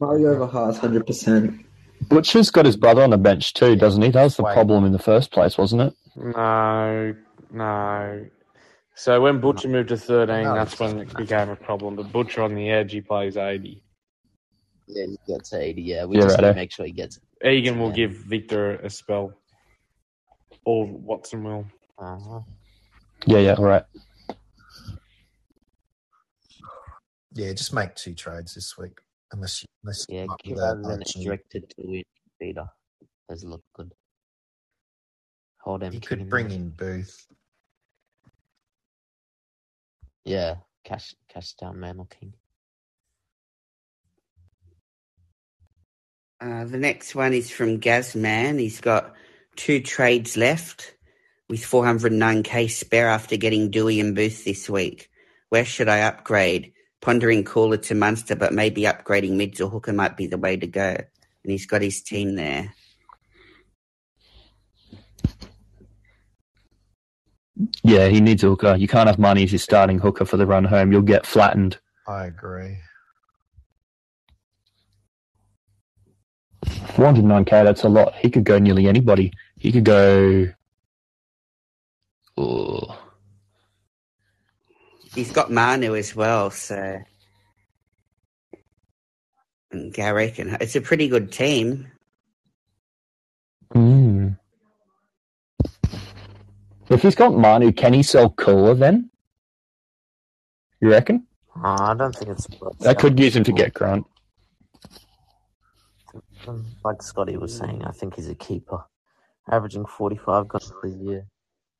[0.00, 1.64] Mario over Haas, hundred percent.
[2.02, 4.10] Butcher's got his brother on the bench too, doesn't he?
[4.10, 4.52] That was the Wait.
[4.54, 5.94] problem in the first place, wasn't it?
[6.16, 7.14] No,
[7.50, 8.26] no.
[8.94, 10.54] So when Butcher moved to thirteen, No.
[10.54, 11.96] that's when it became a problem.
[11.96, 13.82] But Butcher on the edge, he plays eighty.
[14.86, 16.04] Yeah, he gets 80, yeah.
[16.04, 16.52] We Yeah, just need righto.
[16.52, 17.22] to make sure he gets it.
[17.48, 17.94] Egan will Yeah.
[17.94, 19.32] give Victor a spell,
[20.66, 21.66] or Watson will.
[21.98, 22.40] Uh-huh.
[23.26, 23.84] Yeah, yeah, all right.
[27.32, 29.00] Yeah, just make two trades this week,
[29.34, 31.22] unless you, unless Yeah, come give with that us an option.
[31.24, 32.04] directed to win
[32.40, 32.68] feeder.
[33.28, 33.92] Does look good.
[35.62, 35.92] Hold him.
[35.94, 37.26] You could bring in Booth.
[40.24, 42.34] Yeah, cash cash down man or king.
[46.40, 48.60] Uh, the next one is from Gazman.
[48.60, 49.14] He's got
[49.56, 50.94] two trades left
[51.48, 55.10] with 409k spare after getting Doueihi and Booth this week.
[55.48, 56.73] Where should I upgrade?
[57.04, 60.66] Pondering Koula to Munster, but maybe upgrading mids or hooker might be the way to
[60.66, 60.88] go.
[60.88, 62.72] And he's got his team there.
[67.82, 68.74] Yeah, he needs a hooker.
[68.76, 70.92] You can't have money as your starting hooker for the run home.
[70.92, 71.76] You'll get flattened.
[72.08, 72.78] I agree.
[76.64, 78.14] 409k, that's a lot.
[78.14, 79.30] He could go nearly anybody.
[79.58, 80.46] He could go
[85.14, 87.00] he's got Manu as well, so
[89.74, 91.90] and Garrick, and it's a pretty good team.
[93.74, 94.38] Mm.
[96.88, 99.10] If he's got Manu, can he sell Koula then?
[100.80, 101.26] You reckon?
[101.56, 102.46] Oh, I don't think it's
[102.80, 104.06] That could use him to get Grant.
[106.84, 107.84] like Scotty was saying.
[107.84, 108.84] I think he's a keeper,
[109.50, 111.26] averaging forty-five goals a year.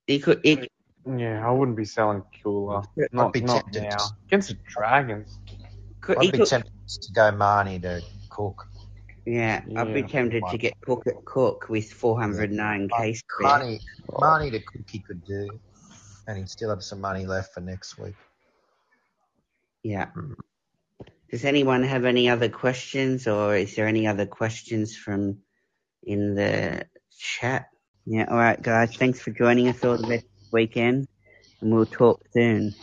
[0.06, 0.40] He could.
[0.42, 0.68] He,
[1.06, 2.78] Yeah, I wouldn't be selling Koula.
[2.98, 3.96] I'd Not, be not tempted now.
[3.96, 5.38] to- Against the Dragons.
[6.00, 8.66] could, he I'd be could tempted to go Marnie to Cook.
[9.26, 10.06] yeah, I'd be Yeah.
[10.06, 13.80] tempted to get Cook at Cook with 409 case credit.
[13.80, 15.48] Marnie, Marnie to Cook he could do,
[16.26, 18.14] and he'd still have some money left for next week.
[19.82, 20.08] Yeah.
[21.30, 25.38] Does anyone have any other questions, or is there any other questions from
[26.02, 26.86] in the
[27.18, 27.68] chat?
[28.06, 28.26] Yeah.
[28.30, 28.94] All right, guys.
[28.96, 31.08] Thanks for joining us all the best weekend,
[31.60, 32.74] and we'll talk soon.